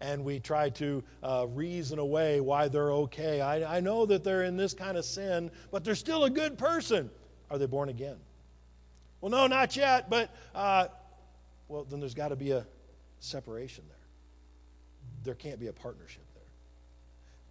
And 0.02 0.24
we 0.24 0.39
try 0.39 0.70
to 0.70 1.04
uh, 1.22 1.46
reason 1.50 2.00
away 2.00 2.39
why 2.39 2.70
they're 2.70 2.92
okay. 2.92 3.42
I, 3.42 3.78
I 3.78 3.80
know 3.82 4.06
that 4.06 4.24
they're 4.24 4.44
in 4.44 4.56
this 4.56 4.74
kind 4.74 4.98
of 4.98 5.04
sin, 5.04 5.52
but 5.72 5.84
they're 5.84 5.96
still 5.96 6.24
a 6.24 6.30
good 6.30 6.58
person. 6.58 7.10
Are 7.52 7.58
they 7.58 7.65
born 7.65 7.89
again? 7.89 8.15
Well, 9.20 9.30
no, 9.30 9.48
not 9.48 9.76
yet, 9.76 10.10
but 10.10 10.34
uh, 10.56 10.88
well, 11.69 11.86
then 11.86 11.99
there's 11.99 12.15
got 12.15 12.29
to 12.29 12.36
be 12.36 12.51
a 12.51 12.65
separation 13.19 13.86
there. 13.88 13.97
There 15.23 15.36
can't 15.36 15.60
be 15.60 15.67
a 15.67 15.73
partnership 15.73 16.25
there. 16.34 16.43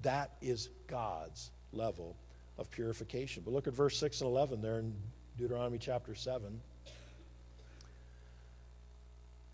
That 0.03 0.33
is 0.43 0.69
God's 0.89 1.51
level 1.73 2.17
of 2.59 2.71
purification. 2.71 3.43
But 3.45 3.55
look 3.55 3.67
at 3.67 3.73
verse 3.73 3.97
6 3.97 4.21
and 4.21 4.29
11 4.29 4.61
there 4.61 4.81
in 4.81 4.93
Deuteronomy 5.39 5.79
chapter 5.79 6.15
7. 6.15 6.61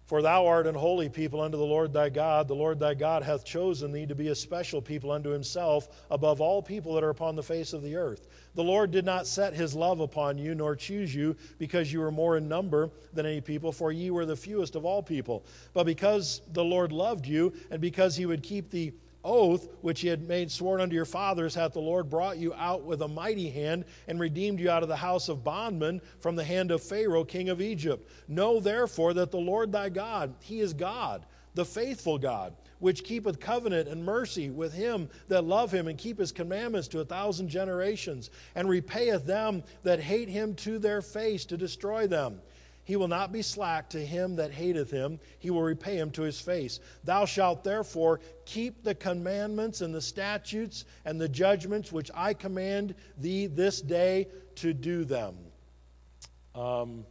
For 0.06 0.20
thou 0.20 0.46
art 0.46 0.66
an 0.66 0.74
holy 0.74 1.08
people 1.08 1.40
unto 1.40 1.56
the 1.56 1.64
Lord 1.64 1.92
thy 1.92 2.10
God. 2.10 2.46
The 2.46 2.54
Lord 2.54 2.78
thy 2.78 2.92
God 2.92 3.22
hath 3.22 3.44
chosen 3.44 3.90
thee 3.90 4.04
to 4.04 4.14
be 4.14 4.28
a 4.28 4.34
special 4.34 4.82
people 4.82 5.10
unto 5.10 5.30
himself 5.30 5.88
above 6.10 6.42
all 6.42 6.62
people 6.62 6.94
that 6.94 7.04
are 7.04 7.10
upon 7.10 7.36
the 7.36 7.42
face 7.42 7.72
of 7.72 7.82
the 7.82 7.96
earth. 7.96 8.28
The 8.54 8.62
Lord 8.62 8.90
did 8.90 9.06
not 9.06 9.26
set 9.26 9.54
his 9.54 9.74
love 9.74 10.00
upon 10.00 10.36
you, 10.36 10.54
nor 10.54 10.76
choose 10.76 11.14
you, 11.14 11.36
because 11.58 11.90
you 11.90 12.00
were 12.00 12.10
more 12.10 12.36
in 12.36 12.48
number 12.48 12.90
than 13.14 13.24
any 13.24 13.40
people, 13.40 13.72
for 13.72 13.92
ye 13.92 14.10
were 14.10 14.26
the 14.26 14.36
fewest 14.36 14.76
of 14.76 14.84
all 14.84 15.02
people. 15.02 15.42
But 15.72 15.86
because 15.86 16.42
the 16.52 16.64
Lord 16.64 16.92
loved 16.92 17.26
you, 17.26 17.54
and 17.70 17.80
because 17.80 18.14
he 18.14 18.26
would 18.26 18.42
keep 18.42 18.70
the 18.70 18.92
oath 19.24 19.68
which 19.80 20.00
he 20.00 20.08
had 20.08 20.28
made 20.28 20.50
sworn 20.50 20.80
unto 20.80 20.94
your 20.94 21.04
fathers 21.04 21.54
hath 21.54 21.72
the 21.72 21.80
Lord 21.80 22.10
brought 22.10 22.36
you 22.36 22.52
out 22.54 22.84
with 22.84 23.02
a 23.02 23.08
mighty 23.08 23.50
hand 23.50 23.84
and 24.06 24.20
redeemed 24.20 24.60
you 24.60 24.70
out 24.70 24.82
of 24.82 24.88
the 24.88 24.96
house 24.96 25.28
of 25.28 25.42
bondmen 25.42 26.00
from 26.20 26.36
the 26.36 26.44
hand 26.44 26.70
of 26.70 26.82
Pharaoh 26.82 27.24
king 27.24 27.48
of 27.48 27.60
Egypt. 27.60 28.08
Know 28.28 28.60
therefore 28.60 29.14
that 29.14 29.30
the 29.30 29.38
Lord 29.38 29.72
thy 29.72 29.88
God, 29.88 30.34
he 30.40 30.60
is 30.60 30.72
God, 30.72 31.24
the 31.54 31.64
faithful 31.64 32.18
God, 32.18 32.54
which 32.80 33.04
keepeth 33.04 33.40
covenant 33.40 33.88
and 33.88 34.04
mercy 34.04 34.50
with 34.50 34.74
him 34.74 35.08
that 35.28 35.44
love 35.44 35.72
him 35.72 35.88
and 35.88 35.96
keep 35.96 36.18
his 36.18 36.32
commandments 36.32 36.88
to 36.88 37.00
a 37.00 37.04
thousand 37.04 37.48
generations, 37.48 38.30
and 38.54 38.68
repayeth 38.68 39.24
them 39.24 39.62
that 39.84 40.00
hate 40.00 40.28
him 40.28 40.54
to 40.56 40.78
their 40.78 41.00
face 41.00 41.44
to 41.46 41.56
destroy 41.56 42.06
them. 42.06 42.40
He 42.84 42.96
will 42.96 43.08
not 43.08 43.32
be 43.32 43.40
slack 43.40 43.88
to 43.90 44.04
him 44.04 44.36
that 44.36 44.50
hateth 44.50 44.90
him. 44.90 45.18
He 45.38 45.50
will 45.50 45.62
repay 45.62 45.96
him 45.96 46.10
to 46.12 46.22
his 46.22 46.38
face. 46.38 46.80
Thou 47.02 47.24
shalt 47.24 47.64
therefore 47.64 48.20
keep 48.44 48.84
the 48.84 48.94
commandments 48.94 49.80
and 49.80 49.94
the 49.94 50.02
statutes 50.02 50.84
and 51.04 51.18
the 51.18 51.28
judgments 51.28 51.90
which 51.90 52.10
I 52.14 52.34
command 52.34 52.94
thee 53.18 53.46
this 53.46 53.80
day 53.80 54.28
to 54.56 54.74
do 54.74 55.04
them. 55.04 55.34
Um, 56.54 57.04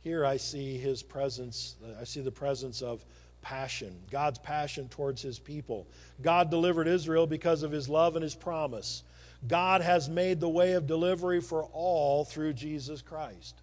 here 0.00 0.24
I 0.24 0.36
see 0.36 0.78
his 0.78 1.02
presence, 1.02 1.76
I 2.00 2.04
see 2.04 2.20
the 2.20 2.30
presence 2.30 2.80
of 2.80 3.04
passion, 3.42 3.94
God's 4.10 4.38
passion 4.38 4.88
towards 4.88 5.20
his 5.20 5.38
people. 5.38 5.88
God 6.22 6.50
delivered 6.50 6.86
Israel 6.86 7.26
because 7.26 7.62
of 7.62 7.72
his 7.72 7.88
love 7.88 8.16
and 8.16 8.22
his 8.22 8.34
promise. 8.34 9.02
God 9.48 9.80
has 9.80 10.08
made 10.08 10.38
the 10.38 10.48
way 10.48 10.72
of 10.72 10.86
delivery 10.86 11.40
for 11.40 11.64
all 11.72 12.24
through 12.24 12.52
Jesus 12.52 13.02
Christ. 13.02 13.59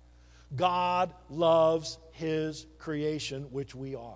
God 0.55 1.13
loves 1.29 1.97
his 2.11 2.65
creation, 2.79 3.43
which 3.51 3.75
we 3.75 3.95
are. 3.95 4.15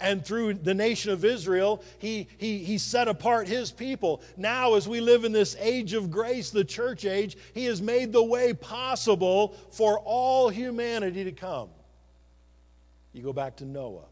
And 0.00 0.24
through 0.24 0.54
the 0.54 0.74
nation 0.74 1.12
of 1.12 1.24
Israel, 1.24 1.82
he, 1.98 2.28
he, 2.36 2.58
he 2.58 2.78
set 2.78 3.08
apart 3.08 3.48
his 3.48 3.70
people. 3.70 4.22
Now, 4.36 4.74
as 4.74 4.88
we 4.88 5.00
live 5.00 5.24
in 5.24 5.32
this 5.32 5.56
age 5.58 5.94
of 5.94 6.10
grace, 6.10 6.50
the 6.50 6.64
church 6.64 7.04
age, 7.04 7.36
he 7.54 7.64
has 7.66 7.80
made 7.80 8.12
the 8.12 8.22
way 8.22 8.52
possible 8.52 9.56
for 9.70 9.98
all 10.00 10.48
humanity 10.48 11.24
to 11.24 11.32
come. 11.32 11.68
You 13.12 13.22
go 13.22 13.32
back 13.32 13.56
to 13.56 13.64
Noah. 13.64 14.06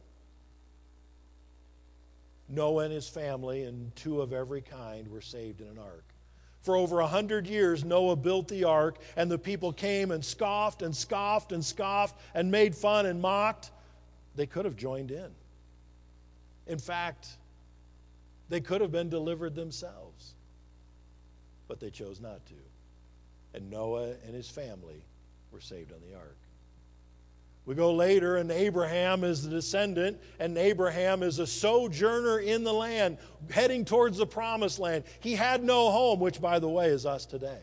Noah 2.48 2.84
and 2.84 2.92
his 2.92 3.08
family 3.08 3.64
and 3.64 3.94
two 3.96 4.20
of 4.20 4.32
every 4.32 4.62
kind 4.62 5.08
were 5.08 5.20
saved 5.20 5.60
in 5.60 5.66
an 5.66 5.78
ark. 5.78 6.04
For 6.62 6.76
over 6.76 7.00
a 7.00 7.06
hundred 7.06 7.46
years, 7.48 7.84
Noah 7.84 8.16
built 8.16 8.46
the 8.48 8.64
ark, 8.64 8.98
and 9.16 9.30
the 9.30 9.38
people 9.38 9.72
came 9.72 10.12
and 10.12 10.24
scoffed 10.24 10.82
and 10.82 10.94
scoffed 10.94 11.50
and 11.52 11.64
scoffed 11.64 12.18
and 12.34 12.50
made 12.50 12.74
fun 12.74 13.06
and 13.06 13.20
mocked. 13.20 13.72
They 14.36 14.46
could 14.46 14.64
have 14.64 14.76
joined 14.76 15.10
in. 15.10 15.30
In 16.68 16.78
fact, 16.78 17.28
they 18.48 18.60
could 18.60 18.80
have 18.80 18.92
been 18.92 19.10
delivered 19.10 19.56
themselves, 19.56 20.34
but 21.66 21.80
they 21.80 21.90
chose 21.90 22.20
not 22.20 22.46
to. 22.46 22.54
And 23.54 23.68
Noah 23.68 24.14
and 24.24 24.34
his 24.34 24.48
family 24.48 25.02
were 25.50 25.60
saved 25.60 25.92
on 25.92 25.98
the 26.08 26.16
ark. 26.16 26.38
We 27.64 27.76
go 27.76 27.94
later, 27.94 28.38
and 28.38 28.50
Abraham 28.50 29.22
is 29.22 29.44
the 29.44 29.50
descendant, 29.50 30.20
and 30.40 30.58
Abraham 30.58 31.22
is 31.22 31.38
a 31.38 31.46
sojourner 31.46 32.40
in 32.40 32.64
the 32.64 32.72
land, 32.72 33.18
heading 33.50 33.84
towards 33.84 34.18
the 34.18 34.26
promised 34.26 34.80
land. 34.80 35.04
He 35.20 35.34
had 35.34 35.62
no 35.62 35.90
home, 35.90 36.18
which, 36.18 36.40
by 36.40 36.58
the 36.58 36.68
way, 36.68 36.88
is 36.88 37.06
us 37.06 37.24
today. 37.24 37.60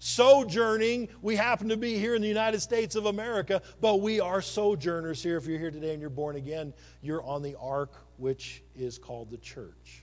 Sojourning, 0.00 1.08
we 1.22 1.36
happen 1.36 1.68
to 1.68 1.76
be 1.76 1.96
here 1.96 2.16
in 2.16 2.22
the 2.22 2.28
United 2.28 2.60
States 2.60 2.96
of 2.96 3.06
America, 3.06 3.62
but 3.80 4.00
we 4.00 4.18
are 4.18 4.42
sojourners 4.42 5.22
here. 5.22 5.36
If 5.36 5.46
you're 5.46 5.60
here 5.60 5.70
today 5.70 5.92
and 5.92 6.00
you're 6.00 6.10
born 6.10 6.34
again, 6.34 6.74
you're 7.02 7.22
on 7.22 7.42
the 7.42 7.54
ark, 7.60 7.92
which 8.16 8.64
is 8.74 8.98
called 8.98 9.30
the 9.30 9.38
church. 9.38 10.02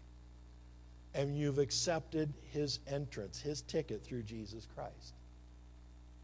And 1.13 1.37
you've 1.37 1.57
accepted 1.57 2.33
his 2.53 2.79
entrance, 2.87 3.41
his 3.41 3.61
ticket 3.63 4.01
through 4.01 4.23
Jesus 4.23 4.65
Christ 4.73 5.15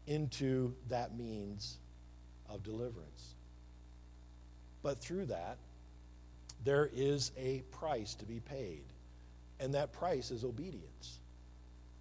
into 0.06 0.72
that 0.88 1.18
means 1.18 1.78
of 2.48 2.62
deliverance. 2.62 3.34
But 4.82 4.98
through 4.98 5.26
that, 5.26 5.58
there 6.64 6.90
is 6.94 7.32
a 7.36 7.62
price 7.70 8.14
to 8.16 8.24
be 8.24 8.40
paid, 8.40 8.84
and 9.60 9.74
that 9.74 9.92
price 9.92 10.30
is 10.30 10.44
obedience. 10.44 11.18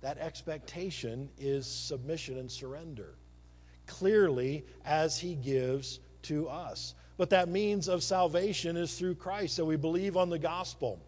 That 0.02 0.18
expectation 0.18 1.30
is 1.40 1.66
submission 1.66 2.38
and 2.38 2.52
surrender, 2.52 3.16
clearly 3.88 4.66
as 4.86 5.18
He 5.18 5.36
gives 5.36 6.00
to 6.24 6.48
us. 6.48 6.96
But 7.18 7.30
that 7.30 7.50
means 7.50 7.88
of 7.88 8.04
salvation 8.04 8.76
is 8.78 8.98
through 8.98 9.16
Christ, 9.16 9.58
that 9.58 9.66
we 9.66 9.78
believe 9.78 10.18
on 10.18 10.30
the 10.30 10.40
gospel. 10.40 11.00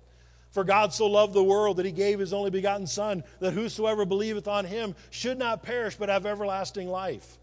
For 0.52 0.63
God 0.63 0.93
so 0.93 1.08
loved 1.08 1.34
the 1.34 1.43
world 1.43 1.78
that 1.78 1.86
he 1.86 1.91
gave 1.91 2.19
his 2.19 2.34
only 2.34 2.50
begotten 2.50 2.88
Son, 2.88 3.23
that 3.39 3.52
whosoever 3.52 4.06
believeth 4.06 4.47
on 4.47 4.65
him 4.65 4.95
should 5.10 5.38
not 5.38 5.62
perish 5.62 5.95
but 5.97 6.10
have 6.10 6.26
everlasting 6.26 6.88
life 6.88 7.38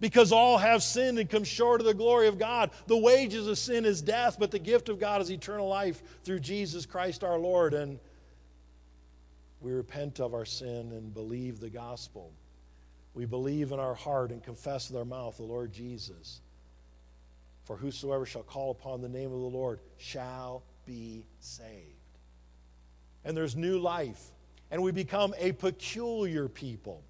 because 0.00 0.32
all 0.32 0.58
have 0.58 0.82
sinned 0.82 1.18
and 1.18 1.28
come 1.28 1.44
short 1.44 1.80
of 1.80 1.86
the 1.86 1.94
glory 1.94 2.28
of 2.28 2.38
God. 2.38 2.70
The 2.86 2.96
wages 2.96 3.46
of 3.46 3.58
sin 3.58 3.84
is 3.84 4.02
death, 4.02 4.36
but 4.38 4.50
the 4.50 4.58
gift 4.58 4.88
of 4.88 4.98
God 4.98 5.20
is 5.22 5.30
eternal 5.30 5.68
life 5.68 6.02
through 6.24 6.40
Jesus 6.40 6.86
Christ 6.86 7.24
our 7.24 7.38
Lord. 7.38 7.74
And 7.74 7.98
we 9.60 9.72
repent 9.72 10.20
of 10.20 10.34
our 10.34 10.44
sin 10.44 10.92
and 10.92 11.12
believe 11.14 11.60
the 11.60 11.70
gospel. 11.70 12.32
We 13.14 13.24
believe 13.24 13.72
in 13.72 13.78
our 13.78 13.94
heart 13.94 14.30
and 14.30 14.42
confess 14.42 14.90
with 14.90 14.98
our 14.98 15.04
mouth 15.04 15.38
the 15.38 15.44
Lord 15.44 15.72
Jesus. 15.72 16.40
For 17.64 17.76
whosoever 17.76 18.26
shall 18.26 18.42
call 18.42 18.70
upon 18.70 19.00
the 19.00 19.08
name 19.08 19.32
of 19.32 19.40
the 19.40 19.46
Lord 19.46 19.80
shall 19.98 20.62
be 20.84 21.24
saved. 21.40 21.72
And 23.24 23.36
there's 23.36 23.56
new 23.56 23.78
life, 23.78 24.22
and 24.70 24.82
we 24.82 24.92
become 24.92 25.34
a 25.38 25.50
peculiar 25.52 26.48
people 26.48 27.02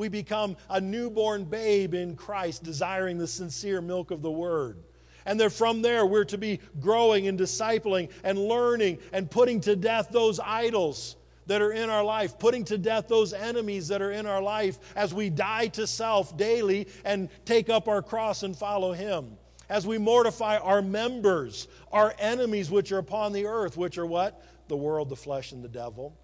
we 0.00 0.08
become 0.08 0.56
a 0.70 0.80
newborn 0.80 1.44
babe 1.44 1.92
in 1.92 2.16
Christ, 2.16 2.64
desiring 2.64 3.18
the 3.18 3.26
sincere 3.26 3.82
milk 3.82 4.10
of 4.10 4.22
the 4.22 4.30
Word. 4.30 4.78
And 5.26 5.38
then 5.38 5.50
from 5.50 5.82
there, 5.82 6.06
we're 6.06 6.24
to 6.24 6.38
be 6.38 6.58
growing 6.80 7.28
and 7.28 7.38
discipling 7.38 8.10
and 8.24 8.38
learning 8.38 8.98
and 9.12 9.30
putting 9.30 9.60
to 9.60 9.76
death 9.76 10.08
those 10.10 10.40
idols 10.40 11.16
that 11.46 11.60
are 11.60 11.72
in 11.72 11.90
our 11.90 12.02
life, 12.02 12.38
putting 12.38 12.64
to 12.64 12.78
death 12.78 13.08
those 13.08 13.34
enemies 13.34 13.88
that 13.88 14.00
are 14.00 14.12
in 14.12 14.24
our 14.24 14.40
life 14.40 14.78
as 14.96 15.12
we 15.12 15.28
die 15.28 15.66
to 15.68 15.86
self 15.86 16.34
daily 16.34 16.88
and 17.04 17.28
take 17.44 17.68
up 17.68 17.86
our 17.86 18.00
cross 18.00 18.42
and 18.42 18.56
follow 18.56 18.94
Him. 18.94 19.36
As 19.68 19.86
we 19.86 19.98
mortify 19.98 20.56
our 20.56 20.80
members, 20.80 21.68
our 21.92 22.14
enemies 22.18 22.70
which 22.70 22.90
are 22.90 22.98
upon 22.98 23.34
the 23.34 23.44
earth, 23.44 23.76
which 23.76 23.98
are 23.98 24.06
what? 24.06 24.42
The 24.68 24.76
world, 24.76 25.10
the 25.10 25.16
flesh, 25.16 25.52
and 25.52 25.62
the 25.62 25.68
devil. 25.68 26.16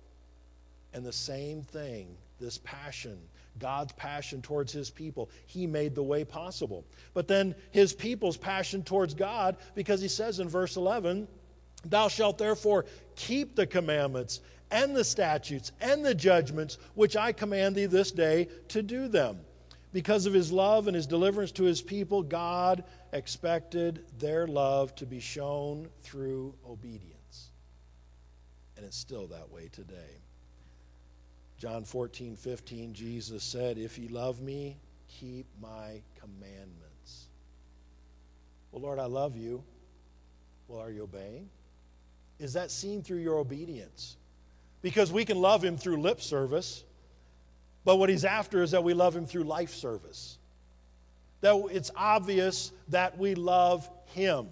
And 0.94 1.04
the 1.04 1.12
same 1.12 1.60
thing, 1.60 2.16
this 2.40 2.56
passion 2.58 3.18
God's 3.58 3.92
passion 3.92 4.42
towards 4.42 4.72
his 4.72 4.90
people. 4.90 5.30
He 5.46 5.66
made 5.66 5.94
the 5.94 6.02
way 6.02 6.24
possible. 6.24 6.84
But 7.14 7.28
then 7.28 7.54
his 7.70 7.92
people's 7.92 8.36
passion 8.36 8.82
towards 8.82 9.14
God, 9.14 9.56
because 9.74 10.00
he 10.00 10.08
says 10.08 10.40
in 10.40 10.48
verse 10.48 10.76
11, 10.76 11.28
Thou 11.84 12.08
shalt 12.08 12.38
therefore 12.38 12.86
keep 13.14 13.54
the 13.54 13.66
commandments 13.66 14.40
and 14.70 14.94
the 14.94 15.04
statutes 15.04 15.72
and 15.80 16.04
the 16.04 16.14
judgments 16.14 16.78
which 16.94 17.16
I 17.16 17.32
command 17.32 17.76
thee 17.76 17.86
this 17.86 18.10
day 18.10 18.48
to 18.68 18.82
do 18.82 19.08
them. 19.08 19.38
Because 19.92 20.26
of 20.26 20.34
his 20.34 20.52
love 20.52 20.88
and 20.88 20.96
his 20.96 21.06
deliverance 21.06 21.52
to 21.52 21.64
his 21.64 21.80
people, 21.80 22.22
God 22.22 22.84
expected 23.12 24.04
their 24.18 24.46
love 24.46 24.94
to 24.96 25.06
be 25.06 25.20
shown 25.20 25.88
through 26.02 26.54
obedience. 26.68 27.50
And 28.76 28.84
it's 28.84 28.98
still 28.98 29.28
that 29.28 29.50
way 29.50 29.68
today. 29.72 30.20
John 31.66 31.82
14, 31.82 32.36
15, 32.36 32.94
Jesus 32.94 33.42
said, 33.42 33.76
If 33.76 33.98
ye 33.98 34.06
love 34.06 34.40
me, 34.40 34.76
keep 35.08 35.46
my 35.60 36.00
commandments. 36.20 37.26
Well, 38.70 38.82
Lord, 38.82 39.00
I 39.00 39.06
love 39.06 39.36
you. 39.36 39.64
Well, 40.68 40.80
are 40.80 40.92
you 40.92 41.02
obeying? 41.02 41.48
Is 42.38 42.52
that 42.52 42.70
seen 42.70 43.02
through 43.02 43.18
your 43.18 43.38
obedience? 43.38 44.16
Because 44.80 45.10
we 45.10 45.24
can 45.24 45.40
love 45.40 45.64
him 45.64 45.76
through 45.76 46.00
lip 46.00 46.20
service, 46.20 46.84
but 47.84 47.96
what 47.96 48.10
he's 48.10 48.24
after 48.24 48.62
is 48.62 48.70
that 48.70 48.84
we 48.84 48.94
love 48.94 49.16
him 49.16 49.26
through 49.26 49.42
life 49.42 49.74
service. 49.74 50.38
That 51.40 51.56
it's 51.72 51.90
obvious 51.96 52.70
that 52.90 53.18
we 53.18 53.34
love 53.34 53.90
him 54.14 54.46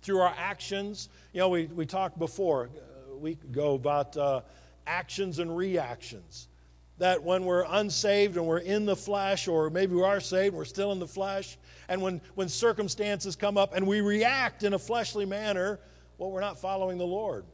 through 0.00 0.20
our 0.20 0.34
actions. 0.38 1.10
You 1.34 1.40
know, 1.40 1.50
we, 1.50 1.66
we 1.66 1.84
talked 1.84 2.18
before, 2.18 2.70
a 3.12 3.16
week 3.18 3.44
ago, 3.44 3.74
about. 3.74 4.16
Uh, 4.16 4.40
actions 4.86 5.38
and 5.38 5.56
reactions. 5.56 6.48
That 6.98 7.22
when 7.22 7.44
we're 7.44 7.64
unsaved 7.68 8.36
and 8.36 8.46
we're 8.46 8.58
in 8.58 8.86
the 8.86 8.96
flesh, 8.96 9.48
or 9.48 9.70
maybe 9.70 9.94
we 9.94 10.02
are 10.02 10.20
saved 10.20 10.48
and 10.48 10.58
we're 10.58 10.64
still 10.64 10.92
in 10.92 10.98
the 10.98 11.06
flesh, 11.06 11.58
and 11.88 12.00
when, 12.00 12.20
when 12.34 12.48
circumstances 12.48 13.34
come 13.34 13.56
up 13.56 13.74
and 13.74 13.86
we 13.86 14.00
react 14.00 14.62
in 14.62 14.74
a 14.74 14.78
fleshly 14.78 15.26
manner, 15.26 15.80
well, 16.18 16.30
we're 16.30 16.40
not 16.40 16.58
following 16.58 16.98
the 16.98 17.06
Lord. 17.06 17.44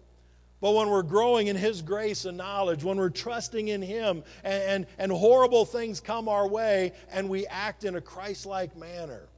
But 0.61 0.73
when 0.73 0.91
we're 0.91 1.03
growing 1.03 1.47
in 1.47 1.57
His 1.57 1.83
grace 1.83 2.25
and 2.25 2.37
knowledge, 2.37 2.83
when 2.83 2.97
we're 2.97 3.11
trusting 3.11 3.69
in 3.69 3.81
Him, 3.81 4.25
and, 4.43 4.62
and, 4.62 4.87
and 4.99 5.12
horrible 5.12 5.64
things 5.64 6.01
come 6.01 6.29
our 6.29 6.49
way, 6.49 6.93
and 7.12 7.29
we 7.29 7.47
act 7.47 7.85
in 7.85 7.95
a 7.95 8.01
Christ 8.01 8.45
like 8.45 8.77
manner, 8.77 9.29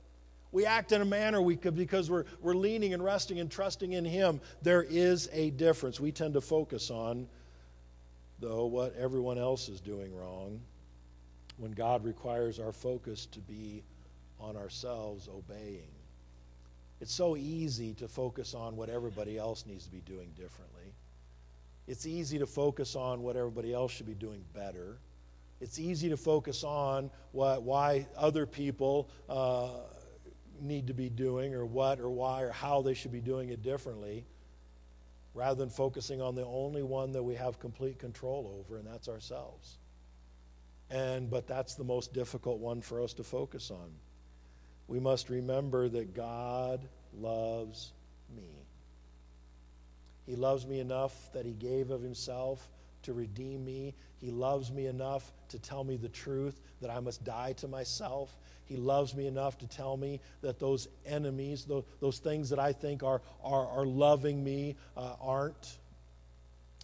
we 0.53 0.67
act 0.67 0.93
in 0.93 1.03
a 1.03 1.05
manner 1.05 1.41
we 1.41 1.57
could 1.57 1.77
because 1.77 2.11
we're, 2.11 2.25
we're 2.41 2.55
leaning 2.55 2.95
and 2.95 3.05
resting 3.05 3.39
and 3.39 3.51
trusting 3.51 3.93
in 3.93 4.05
Him, 4.05 4.41
there 4.63 4.83
is 4.83 5.29
a 5.33 5.51
difference. 5.51 6.01
We 6.01 6.11
tend 6.11 6.35
to 6.35 6.41
focus 6.41 6.91
on 6.91 7.29
though, 8.41 8.67
what 8.67 8.95
everyone 8.97 9.39
else 9.39 9.69
is 9.69 9.81
doing 9.81 10.15
wrong 10.15 10.61
when 11.57 11.73
God 11.73 12.05
requires 12.05 12.59
our 12.59 12.73
focus 12.73 13.27
to 13.27 13.41
be 13.41 13.85
on 14.41 14.57
ourselves 14.57 15.29
obeying. 15.29 15.91
It's 17.01 17.13
so 17.13 17.37
easy 17.37 17.95
to 17.95 18.09
focus 18.09 18.55
on 18.55 18.77
what 18.77 18.89
everybody 18.89 19.39
else 19.39 19.65
needs 19.67 19.85
to 19.85 19.91
be 19.91 20.01
doing 20.01 20.31
differently. 20.37 20.95
It's 21.87 22.07
easy 22.07 22.39
to 22.39 22.47
focus 22.47 22.97
on 22.97 23.23
what 23.23 23.37
everybody 23.37 23.75
else 23.75 23.93
should 23.93 24.07
be 24.07 24.15
doing 24.15 24.45
better. 24.55 24.99
It's 25.61 25.79
easy 25.79 26.09
to 26.09 26.17
focus 26.17 26.65
on 26.65 27.11
what, 27.33 27.63
why 27.63 28.07
other 28.17 28.47
people 28.47 29.11
uh, 29.29 29.69
need 30.61 30.87
to 30.87 30.95
be 30.95 31.11
doing 31.11 31.55
or 31.55 31.67
what 31.67 32.01
or 32.01 32.09
why 32.09 32.43
or 32.43 32.53
how 32.53 32.81
they 32.81 32.95
should 32.95 33.13
be 33.13 33.21
doing 33.21 33.51
it 33.51 33.63
differently 33.63 34.25
rather 35.35 35.55
than 35.55 35.71
focusing 35.71 36.21
on 36.21 36.35
the 36.35 36.45
only 36.45 36.83
one 36.83 37.13
that 37.13 37.23
we 37.23 37.35
have 37.35 37.59
complete 37.59 37.99
control 37.99 38.59
over, 38.59 38.79
and 38.79 38.87
that's 38.87 39.09
ourselves. 39.09 39.79
And 40.91 41.31
but 41.31 41.47
that's 41.47 41.75
the 41.75 41.85
most 41.85 42.13
difficult 42.13 42.59
one 42.59 42.81
for 42.81 43.03
us 43.03 43.13
to 43.15 43.25
focus 43.25 43.71
on. 43.71 43.91
We 44.89 44.99
must 44.99 45.31
remember 45.31 45.89
that 45.89 46.15
God 46.15 46.81
loves 47.17 47.93
me. 48.35 48.67
He 50.27 50.35
loves 50.35 50.67
me 50.67 50.81
enough 50.81 51.33
that 51.33 51.47
he 51.47 51.53
gave 51.53 51.91
of 51.91 52.03
himself 52.03 52.69
to 53.03 53.13
redeem 53.13 53.65
me. 53.65 53.95
He 54.19 54.31
loves 54.31 54.71
me 54.71 54.87
enough 54.87 55.33
to 55.49 55.59
tell 55.59 55.85
me 55.85 55.97
the 55.97 56.09
truth 56.09 56.61
that 56.81 56.91
I 56.91 57.01
must 57.01 57.25
die 57.25 57.53
to 57.55 57.69
myself. 57.69 58.37
He 58.71 58.77
loves 58.77 59.17
me 59.17 59.27
enough 59.27 59.59
to 59.59 59.67
tell 59.67 59.97
me 59.97 60.21
that 60.43 60.61
those 60.61 60.87
enemies, 61.05 61.65
those, 61.65 61.83
those 62.01 62.21
things 62.21 62.49
that 62.51 62.61
I 62.61 62.73
think 62.73 63.03
are, 63.03 63.21
are, 63.43 63.67
are 63.67 63.85
loving 63.85 64.45
me, 64.45 64.77
uh, 64.97 65.17
aren't. 65.21 65.79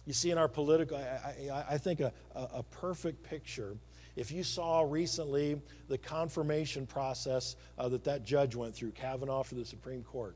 You 0.05 0.11
see, 0.11 0.29
in 0.31 0.37
our 0.37 0.49
political, 0.49 0.97
I, 0.97 1.49
I, 1.49 1.65
I 1.71 1.77
think 1.77 2.01
a, 2.01 2.11
a 2.35 2.61
perfect 2.63 3.23
picture 3.23 3.77
if 4.17 4.31
you 4.31 4.43
saw 4.43 4.81
recently 4.81 5.61
the 5.87 5.97
confirmation 5.97 6.87
process 6.87 7.55
uh, 7.77 7.87
that 7.89 8.03
that 8.05 8.25
judge 8.25 8.55
went 8.55 8.75
through, 8.75 8.91
Kavanaugh 8.91 9.43
for 9.43 9.53
the 9.53 9.63
Supreme 9.63 10.03
Court, 10.03 10.35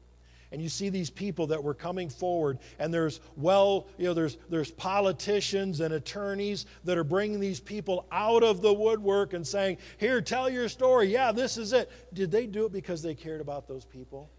and 0.51 0.61
you 0.61 0.69
see 0.69 0.89
these 0.89 1.09
people 1.09 1.47
that 1.47 1.63
were 1.63 1.73
coming 1.73 2.09
forward 2.09 2.59
and 2.79 2.93
there's 2.93 3.21
well 3.37 3.87
you 3.97 4.05
know 4.05 4.13
there's 4.13 4.37
there's 4.49 4.71
politicians 4.71 5.79
and 5.79 5.93
attorneys 5.93 6.65
that 6.83 6.97
are 6.97 7.03
bringing 7.03 7.39
these 7.39 7.59
people 7.59 8.05
out 8.11 8.43
of 8.43 8.61
the 8.61 8.73
woodwork 8.73 9.33
and 9.33 9.45
saying 9.47 9.77
here 9.97 10.21
tell 10.21 10.49
your 10.49 10.69
story. 10.69 11.07
Yeah 11.07 11.31
this 11.31 11.57
is 11.57 11.73
it. 11.73 11.91
Did 12.13 12.31
they 12.31 12.45
do 12.45 12.65
it 12.65 12.71
because 12.71 13.01
they 13.01 13.15
cared 13.15 13.41
about 13.41 13.67
those 13.67 13.85
people? 13.85 14.29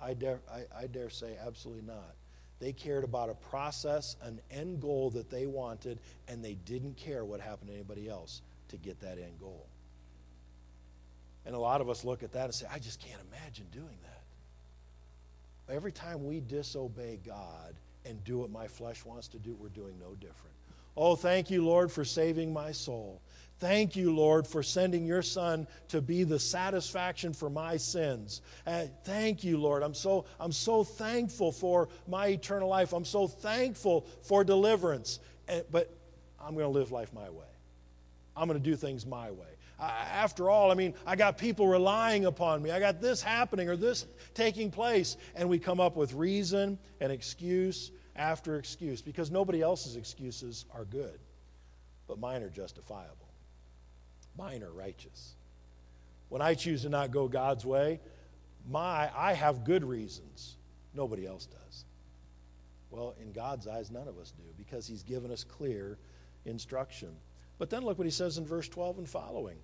I 0.00 0.14
dare 0.14 0.40
i, 0.52 0.64
I 0.82 0.86
dare 0.86 1.10
say 1.10 1.36
absolutely 1.44 1.86
not. 1.86 2.14
They 2.58 2.72
cared 2.72 3.04
about 3.04 3.30
a 3.30 3.34
process 3.34 4.16
an 4.22 4.40
end 4.50 4.80
goal 4.82 5.10
that 5.10 5.30
they 5.30 5.46
wanted 5.46 5.98
and 6.28 6.44
they 6.44 6.54
didn't 6.54 6.96
care 6.96 7.24
what 7.24 7.40
happened 7.40 7.68
to 7.68 7.74
anybody 7.74 8.08
else 8.08 8.42
to 8.68 8.76
get 8.76 9.00
that 9.00 9.18
end 9.18 9.38
goal. 9.40 9.66
And 11.46 11.54
a 11.54 11.58
lot 11.58 11.80
of 11.80 11.88
us 11.88 12.04
look 12.04 12.22
at 12.22 12.32
that 12.32 12.44
and 12.44 12.54
say 12.54 12.66
i 12.70 12.78
just 12.78 13.00
can't 13.00 13.20
imagine 13.32 13.66
doing 13.72 13.96
that 14.02 14.19
Every 15.70 15.92
time 15.92 16.24
we 16.26 16.40
disobey 16.40 17.20
God 17.24 17.74
and 18.04 18.22
do 18.24 18.38
what 18.38 18.50
my 18.50 18.66
flesh 18.66 19.04
wants 19.04 19.28
to 19.28 19.38
do, 19.38 19.54
we're 19.58 19.68
doing 19.68 19.94
no 20.00 20.14
different. 20.14 20.54
Oh, 20.96 21.14
thank 21.14 21.50
you, 21.50 21.64
Lord, 21.64 21.92
for 21.92 22.04
saving 22.04 22.52
my 22.52 22.72
soul. 22.72 23.22
Thank 23.58 23.94
you, 23.94 24.14
Lord, 24.14 24.46
for 24.46 24.62
sending 24.62 25.04
your 25.04 25.22
Son 25.22 25.66
to 25.88 26.00
be 26.00 26.24
the 26.24 26.38
satisfaction 26.38 27.32
for 27.32 27.50
my 27.50 27.76
sins. 27.76 28.40
Uh, 28.66 28.86
thank 29.04 29.44
you, 29.44 29.58
Lord. 29.58 29.82
I'm 29.82 29.94
so, 29.94 30.24
I'm 30.40 30.50
so 30.50 30.82
thankful 30.82 31.52
for 31.52 31.88
my 32.08 32.28
eternal 32.28 32.68
life. 32.68 32.92
I'm 32.92 33.04
so 33.04 33.28
thankful 33.28 34.06
for 34.22 34.42
deliverance. 34.42 35.20
Uh, 35.48 35.60
but 35.70 35.94
I'm 36.40 36.54
going 36.54 36.64
to 36.64 36.70
live 36.70 36.90
life 36.90 37.12
my 37.12 37.28
way. 37.28 37.44
I'm 38.36 38.48
going 38.48 38.60
to 38.60 38.64
do 38.64 38.76
things 38.76 39.06
my 39.06 39.30
way 39.30 39.46
after 39.80 40.50
all, 40.50 40.70
I 40.70 40.74
mean, 40.74 40.94
I 41.06 41.16
got 41.16 41.38
people 41.38 41.66
relying 41.66 42.26
upon 42.26 42.62
me. 42.62 42.70
I 42.70 42.80
got 42.80 43.00
this 43.00 43.22
happening 43.22 43.68
or 43.68 43.76
this 43.76 44.06
taking 44.34 44.70
place. 44.70 45.16
And 45.34 45.48
we 45.48 45.58
come 45.58 45.80
up 45.80 45.96
with 45.96 46.12
reason 46.14 46.78
and 47.00 47.12
excuse 47.12 47.90
after 48.16 48.56
excuse 48.56 49.02
because 49.02 49.30
nobody 49.30 49.62
else's 49.62 49.96
excuses 49.96 50.64
are 50.74 50.84
good, 50.84 51.18
but 52.06 52.18
mine 52.18 52.42
are 52.42 52.50
justifiable. 52.50 53.28
Mine 54.36 54.62
are 54.62 54.72
righteous. 54.72 55.34
When 56.28 56.42
I 56.42 56.54
choose 56.54 56.82
to 56.82 56.88
not 56.88 57.10
go 57.10 57.28
God's 57.28 57.64
way, 57.64 58.00
my 58.68 59.10
I 59.16 59.32
have 59.32 59.64
good 59.64 59.84
reasons. 59.84 60.56
Nobody 60.94 61.26
else 61.26 61.46
does. 61.46 61.84
Well, 62.90 63.14
in 63.20 63.32
God's 63.32 63.66
eyes, 63.66 63.90
none 63.90 64.08
of 64.08 64.18
us 64.18 64.32
do 64.32 64.42
because 64.56 64.86
He's 64.86 65.02
given 65.02 65.30
us 65.30 65.44
clear 65.44 65.98
instruction. 66.44 67.10
But 67.58 67.70
then 67.70 67.84
look 67.84 67.98
what 67.98 68.06
He 68.06 68.10
says 68.10 68.38
in 68.38 68.46
verse 68.46 68.68
12 68.68 68.98
and 68.98 69.08
following. 69.08 69.58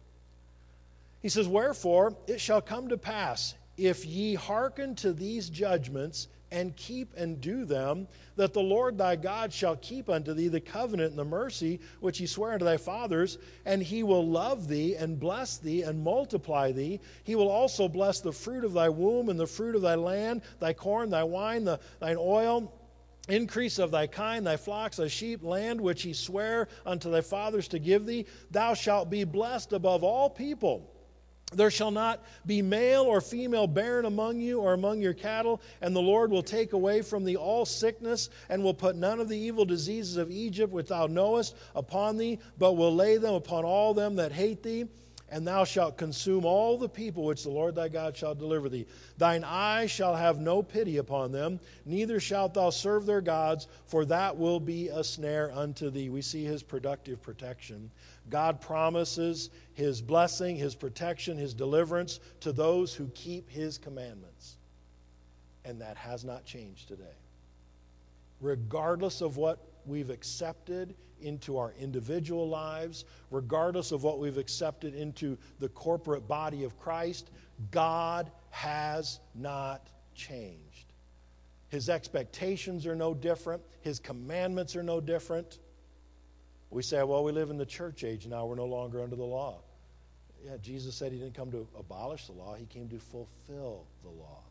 He 1.20 1.28
says, 1.28 1.48
Wherefore 1.48 2.16
it 2.26 2.40
shall 2.40 2.60
come 2.60 2.88
to 2.88 2.96
pass, 2.96 3.54
if 3.76 4.04
ye 4.06 4.34
hearken 4.34 4.94
to 4.96 5.12
these 5.12 5.50
judgments 5.50 6.28
and 6.52 6.76
keep 6.76 7.12
and 7.16 7.40
do 7.40 7.64
them, 7.64 8.06
that 8.36 8.52
the 8.52 8.62
Lord 8.62 8.96
thy 8.96 9.16
God 9.16 9.52
shall 9.52 9.76
keep 9.76 10.08
unto 10.08 10.32
thee 10.32 10.48
the 10.48 10.60
covenant 10.60 11.10
and 11.10 11.18
the 11.18 11.24
mercy 11.24 11.80
which 12.00 12.18
he 12.18 12.26
sware 12.26 12.52
unto 12.52 12.64
thy 12.64 12.76
fathers, 12.76 13.38
and 13.64 13.82
he 13.82 14.02
will 14.02 14.26
love 14.26 14.68
thee 14.68 14.94
and 14.94 15.18
bless 15.18 15.58
thee 15.58 15.82
and 15.82 16.02
multiply 16.02 16.70
thee. 16.72 17.00
He 17.24 17.34
will 17.34 17.48
also 17.48 17.88
bless 17.88 18.20
the 18.20 18.32
fruit 18.32 18.64
of 18.64 18.72
thy 18.72 18.88
womb 18.88 19.28
and 19.28 19.38
the 19.38 19.46
fruit 19.46 19.74
of 19.74 19.82
thy 19.82 19.96
land, 19.96 20.42
thy 20.60 20.72
corn, 20.72 21.10
thy 21.10 21.24
wine, 21.24 21.64
the, 21.64 21.80
thine 21.98 22.16
oil 22.18 22.72
increase 23.28 23.78
of 23.78 23.90
thy 23.90 24.06
kind, 24.06 24.46
thy 24.46 24.56
flocks, 24.56 24.98
thy 24.98 25.08
sheep, 25.08 25.42
land 25.42 25.80
which 25.80 26.02
he 26.02 26.12
sware 26.12 26.68
unto 26.84 27.10
thy 27.10 27.20
fathers 27.20 27.68
to 27.68 27.78
give 27.78 28.06
thee. 28.06 28.24
Thou 28.50 28.74
shalt 28.74 29.10
be 29.10 29.24
blessed 29.24 29.72
above 29.72 30.04
all 30.04 30.30
people. 30.30 30.92
There 31.52 31.70
shall 31.70 31.92
not 31.92 32.24
be 32.44 32.60
male 32.60 33.02
or 33.02 33.20
female 33.20 33.68
barren 33.68 34.04
among 34.04 34.40
you 34.40 34.60
or 34.60 34.72
among 34.72 35.00
your 35.00 35.14
cattle, 35.14 35.60
and 35.80 35.94
the 35.94 36.02
Lord 36.02 36.30
will 36.30 36.42
take 36.42 36.72
away 36.72 37.02
from 37.02 37.24
thee 37.24 37.36
all 37.36 37.64
sickness, 37.64 38.30
and 38.48 38.64
will 38.64 38.74
put 38.74 38.96
none 38.96 39.20
of 39.20 39.28
the 39.28 39.38
evil 39.38 39.64
diseases 39.64 40.16
of 40.16 40.30
Egypt 40.30 40.72
which 40.72 40.88
thou 40.88 41.06
knowest 41.06 41.54
upon 41.74 42.16
thee, 42.16 42.40
but 42.58 42.72
will 42.72 42.94
lay 42.94 43.16
them 43.16 43.34
upon 43.34 43.64
all 43.64 43.94
them 43.94 44.16
that 44.16 44.32
hate 44.32 44.62
thee 44.64 44.86
and 45.28 45.46
thou 45.46 45.64
shalt 45.64 45.96
consume 45.96 46.44
all 46.44 46.78
the 46.78 46.88
people 46.88 47.24
which 47.24 47.42
the 47.42 47.50
Lord 47.50 47.74
thy 47.74 47.88
God 47.88 48.16
shall 48.16 48.34
deliver 48.34 48.68
thee. 48.68 48.86
Thine 49.18 49.42
eye 49.44 49.86
shall 49.86 50.14
have 50.14 50.38
no 50.38 50.62
pity 50.62 50.98
upon 50.98 51.32
them, 51.32 51.58
neither 51.84 52.20
shalt 52.20 52.54
thou 52.54 52.70
serve 52.70 53.06
their 53.06 53.20
gods, 53.20 53.66
for 53.86 54.04
that 54.04 54.36
will 54.36 54.60
be 54.60 54.88
a 54.88 55.02
snare 55.02 55.50
unto 55.52 55.90
thee. 55.90 56.08
We 56.08 56.22
see 56.22 56.44
his 56.44 56.62
productive 56.62 57.22
protection. 57.22 57.90
God 58.30 58.60
promises 58.60 59.50
his 59.74 60.00
blessing, 60.00 60.56
his 60.56 60.74
protection, 60.74 61.36
his 61.36 61.54
deliverance 61.54 62.20
to 62.40 62.52
those 62.52 62.94
who 62.94 63.08
keep 63.08 63.50
his 63.50 63.78
commandments. 63.78 64.56
And 65.64 65.80
that 65.80 65.96
has 65.96 66.24
not 66.24 66.44
changed 66.44 66.88
today. 66.88 67.04
Regardless 68.40 69.20
of 69.20 69.36
what 69.36 69.58
we've 69.86 70.10
accepted 70.10 70.94
into 71.20 71.58
our 71.58 71.72
individual 71.78 72.48
lives, 72.48 73.04
regardless 73.30 73.92
of 73.92 74.02
what 74.02 74.18
we've 74.18 74.38
accepted 74.38 74.94
into 74.94 75.36
the 75.58 75.68
corporate 75.70 76.26
body 76.28 76.64
of 76.64 76.78
Christ, 76.78 77.30
God 77.70 78.30
has 78.50 79.20
not 79.34 79.88
changed. 80.14 80.92
His 81.68 81.88
expectations 81.88 82.86
are 82.86 82.96
no 82.96 83.14
different, 83.14 83.62
His 83.80 83.98
commandments 83.98 84.76
are 84.76 84.82
no 84.82 85.00
different. 85.00 85.58
We 86.70 86.82
say, 86.82 87.02
well, 87.02 87.24
we 87.24 87.32
live 87.32 87.50
in 87.50 87.58
the 87.58 87.66
church 87.66 88.04
age 88.04 88.26
now, 88.26 88.46
we're 88.46 88.56
no 88.56 88.66
longer 88.66 89.02
under 89.02 89.16
the 89.16 89.24
law. 89.24 89.60
Yeah, 90.44 90.56
Jesus 90.62 90.94
said 90.94 91.12
He 91.12 91.18
didn't 91.18 91.34
come 91.34 91.50
to 91.52 91.66
abolish 91.78 92.26
the 92.26 92.32
law, 92.32 92.54
He 92.54 92.66
came 92.66 92.88
to 92.88 92.98
fulfill 92.98 93.86
the 94.02 94.10
law. 94.10 94.42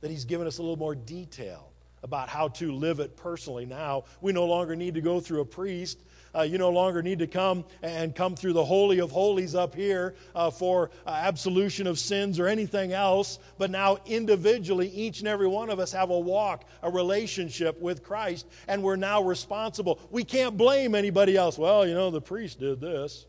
That 0.00 0.10
He's 0.10 0.24
given 0.24 0.46
us 0.46 0.58
a 0.58 0.62
little 0.62 0.78
more 0.78 0.94
detail 0.94 1.72
about 2.02 2.28
how 2.28 2.48
to 2.48 2.72
live 2.72 3.00
it 3.00 3.16
personally 3.16 3.66
now. 3.66 4.04
We 4.20 4.32
no 4.32 4.46
longer 4.46 4.74
need 4.76 4.94
to 4.94 5.00
go 5.00 5.20
through 5.20 5.40
a 5.40 5.44
priest. 5.44 5.98
Uh, 6.34 6.42
you 6.42 6.58
no 6.58 6.70
longer 6.70 7.02
need 7.02 7.18
to 7.18 7.26
come 7.26 7.64
and 7.82 8.14
come 8.14 8.36
through 8.36 8.52
the 8.52 8.64
Holy 8.64 9.00
of 9.00 9.10
Holies 9.10 9.54
up 9.54 9.74
here 9.74 10.14
uh, 10.34 10.50
for 10.50 10.90
uh, 11.06 11.10
absolution 11.10 11.86
of 11.86 11.98
sins 11.98 12.38
or 12.38 12.46
anything 12.46 12.92
else. 12.92 13.40
But 13.58 13.70
now, 13.70 13.98
individually, 14.06 14.88
each 14.90 15.18
and 15.20 15.28
every 15.28 15.48
one 15.48 15.70
of 15.70 15.80
us 15.80 15.90
have 15.92 16.10
a 16.10 16.18
walk, 16.18 16.66
a 16.82 16.90
relationship 16.90 17.80
with 17.80 18.04
Christ, 18.04 18.46
and 18.68 18.82
we're 18.82 18.96
now 18.96 19.22
responsible. 19.22 19.98
We 20.10 20.22
can't 20.22 20.56
blame 20.56 20.94
anybody 20.94 21.36
else. 21.36 21.58
Well, 21.58 21.86
you 21.86 21.94
know, 21.94 22.10
the 22.10 22.20
priest 22.20 22.60
did 22.60 22.80
this. 22.80 23.26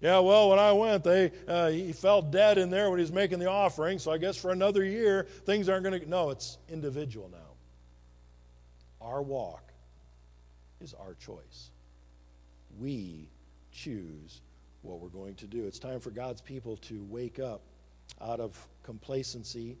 Yeah, 0.00 0.18
well, 0.18 0.50
when 0.50 0.58
I 0.58 0.70
went, 0.72 1.02
they 1.02 1.32
uh, 1.48 1.70
he 1.70 1.92
fell 1.92 2.20
dead 2.20 2.58
in 2.58 2.68
there 2.68 2.90
when 2.90 2.98
he 2.98 3.02
was 3.02 3.12
making 3.12 3.38
the 3.38 3.48
offering. 3.48 3.98
So 3.98 4.12
I 4.12 4.18
guess 4.18 4.36
for 4.36 4.50
another 4.50 4.84
year, 4.84 5.26
things 5.44 5.68
aren't 5.68 5.82
going 5.82 5.98
to. 5.98 6.08
No, 6.08 6.30
it's 6.30 6.58
individual 6.68 7.30
now. 7.32 7.53
Our 9.04 9.22
walk 9.22 9.72
is 10.80 10.94
our 10.94 11.14
choice. 11.14 11.70
We 12.78 13.28
choose 13.70 14.40
what 14.82 15.00
we're 15.00 15.08
going 15.08 15.34
to 15.36 15.46
do. 15.46 15.66
It's 15.66 15.78
time 15.78 16.00
for 16.00 16.10
God's 16.10 16.40
people 16.40 16.76
to 16.78 17.04
wake 17.10 17.38
up 17.38 17.60
out 18.20 18.40
of 18.40 18.58
complacency, 18.82 19.76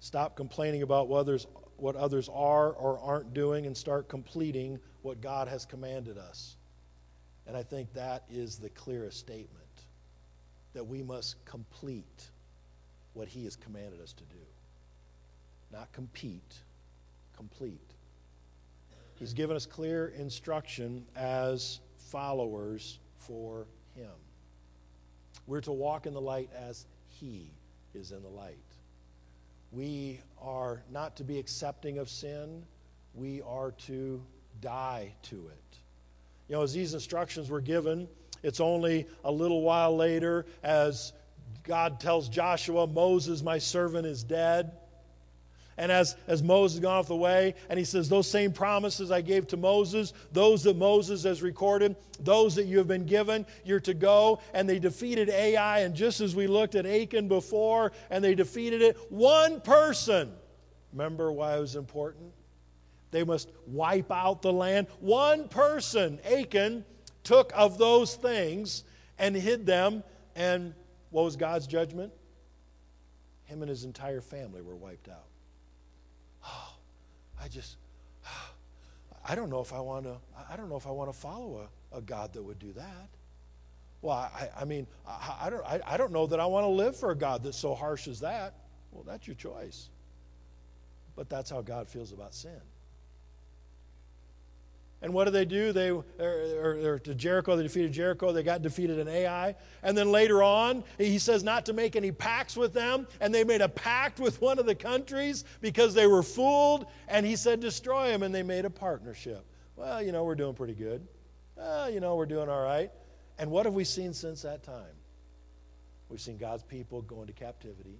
stop 0.00 0.36
complaining 0.36 0.82
about 0.82 1.08
what 1.08 1.18
others, 1.18 1.46
what 1.76 1.96
others 1.96 2.28
are 2.32 2.70
or 2.72 2.98
aren't 3.00 3.34
doing, 3.34 3.66
and 3.66 3.76
start 3.76 4.08
completing 4.08 4.78
what 5.02 5.20
God 5.20 5.48
has 5.48 5.64
commanded 5.64 6.18
us. 6.18 6.56
And 7.46 7.56
I 7.56 7.62
think 7.62 7.92
that 7.94 8.24
is 8.30 8.58
the 8.58 8.70
clearest 8.70 9.18
statement 9.18 9.62
that 10.74 10.84
we 10.84 11.02
must 11.02 11.44
complete 11.44 12.30
what 13.14 13.28
He 13.28 13.44
has 13.44 13.56
commanded 13.56 14.00
us 14.00 14.12
to 14.12 14.24
do. 14.24 14.40
Not 15.72 15.92
compete, 15.92 16.54
complete. 17.36 17.91
He's 19.22 19.34
given 19.34 19.54
us 19.54 19.66
clear 19.66 20.08
instruction 20.18 21.04
as 21.14 21.78
followers 21.96 22.98
for 23.14 23.68
Him. 23.94 24.10
We're 25.46 25.60
to 25.60 25.70
walk 25.70 26.06
in 26.06 26.12
the 26.12 26.20
light 26.20 26.50
as 26.52 26.86
He 27.06 27.52
is 27.94 28.10
in 28.10 28.20
the 28.20 28.28
light. 28.28 28.56
We 29.70 30.18
are 30.40 30.82
not 30.90 31.14
to 31.18 31.24
be 31.24 31.38
accepting 31.38 31.98
of 31.98 32.10
sin, 32.10 32.64
we 33.14 33.40
are 33.42 33.70
to 33.86 34.20
die 34.60 35.14
to 35.22 35.36
it. 35.36 35.76
You 36.48 36.56
know, 36.56 36.62
as 36.62 36.72
these 36.72 36.92
instructions 36.92 37.48
were 37.48 37.60
given, 37.60 38.08
it's 38.42 38.58
only 38.58 39.06
a 39.24 39.30
little 39.30 39.62
while 39.62 39.96
later 39.96 40.46
as 40.64 41.12
God 41.62 42.00
tells 42.00 42.28
Joshua, 42.28 42.88
Moses, 42.88 43.40
my 43.40 43.58
servant, 43.58 44.04
is 44.04 44.24
dead. 44.24 44.72
And 45.78 45.90
as, 45.90 46.16
as 46.26 46.42
Moses 46.42 46.80
gone 46.80 46.98
off 46.98 47.08
the 47.08 47.16
way, 47.16 47.54
and 47.68 47.78
he 47.78 47.84
says, 47.84 48.08
Those 48.08 48.28
same 48.28 48.52
promises 48.52 49.10
I 49.10 49.20
gave 49.20 49.46
to 49.48 49.56
Moses, 49.56 50.12
those 50.32 50.62
that 50.64 50.76
Moses 50.76 51.24
has 51.24 51.42
recorded, 51.42 51.96
those 52.20 52.54
that 52.56 52.66
you 52.66 52.78
have 52.78 52.88
been 52.88 53.06
given, 53.06 53.46
you're 53.64 53.80
to 53.80 53.94
go. 53.94 54.40
And 54.52 54.68
they 54.68 54.78
defeated 54.78 55.30
Ai. 55.30 55.80
And 55.80 55.94
just 55.94 56.20
as 56.20 56.36
we 56.36 56.46
looked 56.46 56.74
at 56.74 56.86
Achan 56.86 57.28
before, 57.28 57.92
and 58.10 58.22
they 58.22 58.34
defeated 58.34 58.82
it, 58.82 58.96
one 59.10 59.60
person, 59.60 60.32
remember 60.92 61.32
why 61.32 61.56
it 61.56 61.60
was 61.60 61.76
important? 61.76 62.32
They 63.10 63.24
must 63.24 63.50
wipe 63.66 64.10
out 64.10 64.42
the 64.42 64.52
land. 64.52 64.86
One 65.00 65.48
person, 65.48 66.18
Achan, 66.24 66.84
took 67.24 67.52
of 67.54 67.78
those 67.78 68.14
things 68.14 68.84
and 69.18 69.34
hid 69.34 69.66
them. 69.66 70.02
And 70.34 70.74
what 71.10 71.24
was 71.24 71.36
God's 71.36 71.66
judgment? 71.66 72.12
him 73.52 73.62
and 73.62 73.68
his 73.68 73.84
entire 73.84 74.22
family 74.22 74.62
were 74.62 74.74
wiped 74.74 75.08
out. 75.08 75.26
I 77.42 77.48
just, 77.48 77.76
I 79.28 79.34
don't 79.34 79.50
know 79.50 79.60
if 79.60 79.72
I 79.72 79.80
want 79.80 80.04
to, 80.04 80.16
I 80.50 80.56
don't 80.56 80.68
know 80.68 80.76
if 80.76 80.86
I 80.86 80.90
want 80.90 81.12
to 81.12 81.18
follow 81.18 81.68
a, 81.92 81.98
a 81.98 82.00
God 82.00 82.32
that 82.34 82.42
would 82.42 82.58
do 82.58 82.72
that. 82.72 83.08
Well, 84.00 84.16
I, 84.16 84.48
I 84.60 84.64
mean, 84.64 84.86
I, 85.06 85.36
I 85.42 85.50
don't, 85.50 85.64
I, 85.64 85.80
I 85.86 85.96
don't 85.96 86.12
know 86.12 86.26
that 86.26 86.40
I 86.40 86.46
want 86.46 86.64
to 86.64 86.68
live 86.68 86.96
for 86.96 87.10
a 87.12 87.16
God 87.16 87.44
that's 87.44 87.58
so 87.58 87.74
harsh 87.74 88.08
as 88.08 88.20
that. 88.20 88.54
Well, 88.90 89.04
that's 89.04 89.26
your 89.26 89.36
choice. 89.36 89.90
But 91.14 91.28
that's 91.28 91.50
how 91.50 91.62
God 91.62 91.88
feels 91.88 92.12
about 92.12 92.34
sin. 92.34 92.60
And 95.02 95.12
what 95.12 95.24
do 95.24 95.32
they 95.32 95.44
do? 95.44 95.72
They 95.72 95.90
or, 95.90 97.00
to 97.02 97.14
Jericho, 97.14 97.56
they 97.56 97.64
defeated 97.64 97.92
Jericho. 97.92 98.32
They 98.32 98.44
got 98.44 98.62
defeated 98.62 98.98
in 99.00 99.08
Ai. 99.08 99.56
And 99.82 99.98
then 99.98 100.12
later 100.12 100.44
on, 100.44 100.84
he 100.96 101.18
says 101.18 101.42
not 101.42 101.66
to 101.66 101.72
make 101.72 101.96
any 101.96 102.12
pacts 102.12 102.56
with 102.56 102.72
them. 102.72 103.08
And 103.20 103.34
they 103.34 103.42
made 103.42 103.62
a 103.62 103.68
pact 103.68 104.20
with 104.20 104.40
one 104.40 104.60
of 104.60 104.66
the 104.66 104.76
countries 104.76 105.44
because 105.60 105.92
they 105.92 106.06
were 106.06 106.22
fooled. 106.22 106.86
And 107.08 107.26
he 107.26 107.34
said 107.34 107.58
destroy 107.58 108.08
them. 108.08 108.22
And 108.22 108.32
they 108.32 108.44
made 108.44 108.64
a 108.64 108.70
partnership. 108.70 109.44
Well, 109.74 110.00
you 110.00 110.12
know, 110.12 110.22
we're 110.22 110.36
doing 110.36 110.54
pretty 110.54 110.74
good. 110.74 111.06
Well, 111.56 111.90
you 111.90 111.98
know, 111.98 112.14
we're 112.14 112.26
doing 112.26 112.48
all 112.48 112.62
right. 112.62 112.90
And 113.38 113.50
what 113.50 113.66
have 113.66 113.74
we 113.74 113.82
seen 113.82 114.14
since 114.14 114.42
that 114.42 114.62
time? 114.62 114.94
We've 116.08 116.20
seen 116.20 116.38
God's 116.38 116.62
people 116.62 117.02
go 117.02 117.22
into 117.22 117.32
captivity. 117.32 117.98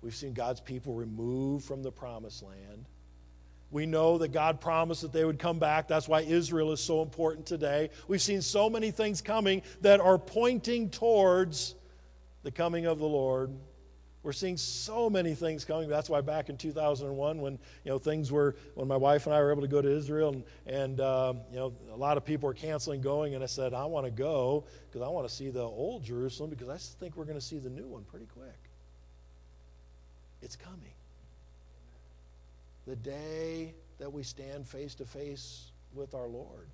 We've 0.00 0.14
seen 0.14 0.32
God's 0.32 0.60
people 0.60 0.94
removed 0.94 1.64
from 1.64 1.82
the 1.82 1.90
promised 1.90 2.42
land. 2.42 2.84
We 3.74 3.86
know 3.86 4.18
that 4.18 4.28
God 4.28 4.60
promised 4.60 5.02
that 5.02 5.12
they 5.12 5.24
would 5.24 5.40
come 5.40 5.58
back. 5.58 5.88
That's 5.88 6.06
why 6.06 6.20
Israel 6.20 6.70
is 6.70 6.78
so 6.78 7.02
important 7.02 7.44
today. 7.44 7.90
We've 8.06 8.22
seen 8.22 8.40
so 8.40 8.70
many 8.70 8.92
things 8.92 9.20
coming 9.20 9.62
that 9.80 9.98
are 9.98 10.16
pointing 10.16 10.90
towards 10.90 11.74
the 12.44 12.52
coming 12.52 12.86
of 12.86 13.00
the 13.00 13.08
Lord. 13.08 13.50
We're 14.22 14.32
seeing 14.32 14.58
so 14.58 15.10
many 15.10 15.34
things 15.34 15.64
coming. 15.64 15.88
That's 15.88 16.08
why 16.08 16.20
back 16.20 16.50
in 16.50 16.56
2001, 16.56 17.40
when 17.40 17.54
you 17.84 17.90
know 17.90 17.98
things 17.98 18.30
were, 18.30 18.54
when 18.76 18.86
my 18.86 18.96
wife 18.96 19.26
and 19.26 19.34
I 19.34 19.40
were 19.40 19.50
able 19.50 19.62
to 19.62 19.68
go 19.68 19.82
to 19.82 19.90
Israel, 19.90 20.28
and, 20.28 20.44
and 20.66 21.00
uh, 21.00 21.34
you 21.50 21.56
know 21.56 21.72
a 21.92 21.96
lot 21.96 22.16
of 22.16 22.24
people 22.24 22.46
were 22.46 22.54
canceling 22.54 23.00
going, 23.00 23.34
and 23.34 23.42
I 23.42 23.48
said 23.48 23.74
I 23.74 23.86
want 23.86 24.06
to 24.06 24.12
go 24.12 24.66
because 24.88 25.02
I 25.04 25.08
want 25.08 25.28
to 25.28 25.34
see 25.34 25.50
the 25.50 25.64
old 25.64 26.04
Jerusalem 26.04 26.48
because 26.48 26.68
I 26.68 26.76
think 27.00 27.16
we're 27.16 27.24
going 27.24 27.40
to 27.40 27.44
see 27.44 27.58
the 27.58 27.70
new 27.70 27.88
one 27.88 28.04
pretty 28.04 28.26
quick. 28.26 28.70
It's 30.42 30.54
coming. 30.54 30.92
The 32.86 32.96
day 32.96 33.74
that 33.98 34.12
we 34.12 34.22
stand 34.22 34.66
face 34.66 34.94
to 34.96 35.04
face 35.04 35.70
with 35.94 36.14
our 36.14 36.26
Lord 36.26 36.68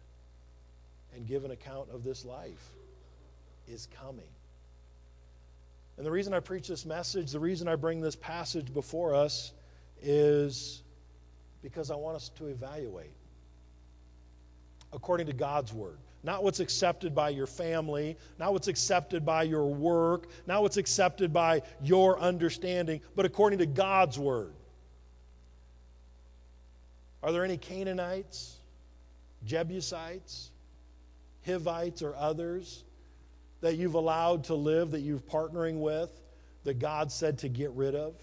and 1.15 1.27
give 1.27 1.45
an 1.45 1.51
account 1.51 1.89
of 1.93 2.03
this 2.03 2.25
life 2.25 2.73
is 3.69 3.89
coming. 4.01 4.29
And 5.97 6.07
the 6.07 6.11
reason 6.11 6.33
I 6.33 6.41
preach 6.41 6.69
this 6.69 6.87
message, 6.87 7.31
the 7.31 7.41
reason 7.41 7.69
I 7.69 7.77
bring 7.77 8.01
this 8.01 8.17
passage 8.17 8.73
before 8.73 9.15
us 9.15 9.53
is 10.03 10.83
because 11.63 11.91
I 11.91 11.95
want 11.95 12.17
us 12.17 12.31
to 12.39 12.47
evaluate 12.47 13.13
according 14.93 15.27
to 15.27 15.33
God's 15.33 15.73
word. 15.73 15.99
Not 16.23 16.43
what's 16.43 16.61
accepted 16.61 17.15
by 17.15 17.31
your 17.31 17.47
family, 17.47 18.17
not 18.39 18.53
what's 18.53 18.69
accepted 18.69 19.25
by 19.25 19.45
your 19.45 19.67
work, 19.67 20.29
not 20.47 20.63
what's 20.63 20.77
accepted 20.77 21.33
by 21.33 21.63
your 21.83 22.19
understanding, 22.19 23.01
but 23.15 23.25
according 23.25 23.59
to 23.61 23.67
God's 23.67 24.19
word. 24.19 24.53
Are 27.23 27.33
there 27.33 27.45
any 27.45 27.57
Canaanites, 27.57 28.57
Jebusites, 29.45 30.51
Hivites, 31.45 32.03
or 32.03 32.15
others 32.17 32.85
that 33.61 33.77
you've 33.77 33.95
allowed 33.95 34.45
to 34.45 34.55
live, 34.55 34.93
that 34.93 35.01
you've 35.01 35.27
partnering 35.27 35.81
with, 35.81 36.11
that 36.65 36.79
God 36.79 37.13
said 37.13 37.39
to 37.39 37.49
get 37.49 37.71
rid 37.73 37.95
of, 37.95 38.15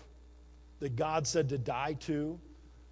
that 0.80 0.95
God 0.95 1.28
said 1.28 1.50
to 1.50 1.58
die 1.58 1.93
to? 2.02 2.39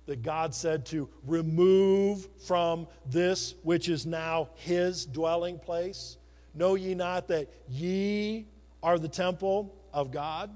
that 0.06 0.22
God 0.22 0.53
said 0.53 0.86
to 0.88 1.10
remove 1.26 2.28
from 2.45 2.88
this 3.10 3.56
which 3.64 3.89
is 3.89 4.06
now 4.06 4.49
his 4.56 5.06
dwelling 5.06 5.58
place? 5.60 6.18
Know 6.53 6.76
ye 6.76 6.93
not 6.95 7.28
that 7.30 7.49
ye 7.70 8.45
are 8.84 8.99
the 8.99 9.08
temple 9.08 9.76
of 9.93 10.12
God? 10.12 10.49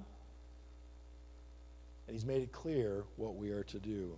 And 2.08 2.16
he's 2.16 2.26
made 2.26 2.42
it 2.42 2.52
clear 2.52 3.04
what 3.18 3.36
we 3.36 3.50
are 3.52 3.64
to 3.64 3.80
do. 3.80 4.18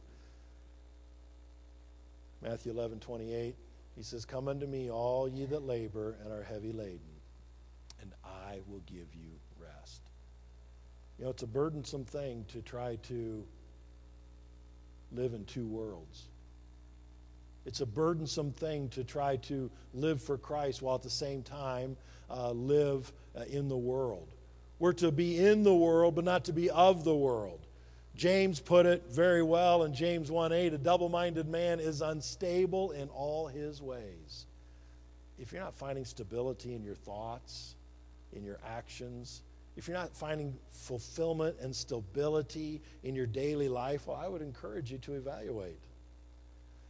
Matthew 2.42 2.72
11, 2.72 3.00
28, 3.00 3.56
he 3.96 4.04
says, 4.04 4.26
Come 4.26 4.48
unto 4.48 4.66
me, 4.66 4.89
all 4.89 5.30
ye 5.30 5.46
that 5.46 5.64
labor 5.64 6.18
and 6.24 6.34
are 6.34 6.44
heavy 6.44 6.72
laden, 6.72 7.00
and 8.02 8.12
I 8.24 8.60
will 8.68 8.82
give 8.86 9.14
you 9.14 9.32
rest. 9.60 10.02
You 11.18 11.26
know, 11.26 11.32
it's 11.32 11.44
a 11.44 11.48
burdensome 11.48 12.06
thing 12.06 12.46
to 12.50 12.62
try 12.62 12.98
to 13.04 13.44
live 15.12 15.34
in 15.34 15.46
two 15.46 15.68
worlds. 15.68 16.30
It's 17.66 17.82
a 17.82 17.86
burdensome 17.86 18.54
thing 18.54 18.89
to 18.89 19.04
try 19.04 19.36
to 19.38 19.70
live 19.94 20.22
for 20.22 20.38
Christ 20.38 20.82
while 20.82 20.96
at 20.96 21.04
the 21.04 21.10
same 21.10 21.44
time 21.44 21.96
uh, 22.30 22.52
live 22.52 23.12
uh, 23.38 23.44
in 23.44 23.68
the 23.68 23.78
world. 23.78 24.34
We're 24.80 24.94
to 24.94 25.12
be 25.12 25.38
in 25.38 25.62
the 25.62 25.74
world, 25.74 26.16
but 26.16 26.24
not 26.24 26.46
to 26.46 26.54
be 26.54 26.72
of 26.72 27.04
the 27.04 27.16
world. 27.16 27.68
James 28.22 28.59
put 28.59 28.86
it 28.86 29.03
very 29.09 29.41
well 29.41 29.82
in 29.82 29.95
James 29.95 30.30
1 30.30 30.51
8 30.51 30.74
a 30.74 30.78
double 30.78 31.09
minded 31.09 31.47
man 31.47 31.80
is 31.80 32.03
unstable 32.03 32.91
in 32.91 33.09
all 33.09 33.47
his 33.47 33.82
ways. 33.82 34.45
If 35.39 35.51
you're 35.51 35.63
not 35.63 35.74
finding 35.74 36.05
stability 36.05 36.76
in 36.76 36.84
your 36.84 36.93
thoughts, 36.93 37.74
in 38.32 38.43
your 38.43 38.59
actions, 38.63 39.41
if 39.76 39.88
you're 39.88 39.97
not 39.97 40.15
finding 40.15 40.55
fulfillment 40.69 41.55
and 41.61 41.76
stability 41.76 42.80
in 43.03 43.15
your 43.15 43.26
daily 43.26 43.67
life, 43.67 44.05
well, 44.05 44.22
I 44.24 44.28
would 44.28 44.43
encourage 44.43 44.91
you 44.91 44.99
to 44.99 45.13
evaluate. 45.13 45.80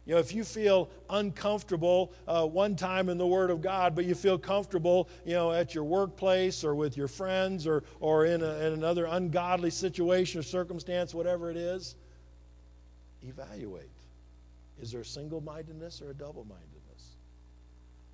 You 0.04 0.14
know, 0.14 0.20
if 0.20 0.34
you 0.34 0.42
feel 0.42 0.90
uncomfortable 1.10 2.12
uh, 2.26 2.44
one 2.44 2.74
time 2.74 3.08
in 3.08 3.18
the 3.18 3.26
Word 3.26 3.50
of 3.50 3.60
God, 3.62 3.94
but 3.94 4.04
you 4.04 4.16
feel 4.16 4.36
comfortable, 4.36 5.08
you 5.24 5.34
know, 5.34 5.52
at 5.52 5.74
your 5.76 5.84
workplace 5.84 6.64
or 6.64 6.74
with 6.74 6.96
your 6.96 7.06
friends 7.06 7.68
or, 7.68 7.84
or 8.00 8.26
in, 8.26 8.42
a, 8.42 8.54
in 8.66 8.72
another 8.72 9.06
ungodly 9.06 9.70
situation 9.70 10.40
or 10.40 10.42
circumstance, 10.42 11.14
whatever 11.14 11.50
it 11.50 11.56
is, 11.56 11.94
evaluate. 13.22 13.84
Is 14.80 14.90
there 14.90 15.04
single 15.04 15.40
mindedness 15.40 16.02
or 16.02 16.10
a 16.10 16.14
double 16.14 16.44
mindedness? 16.44 17.16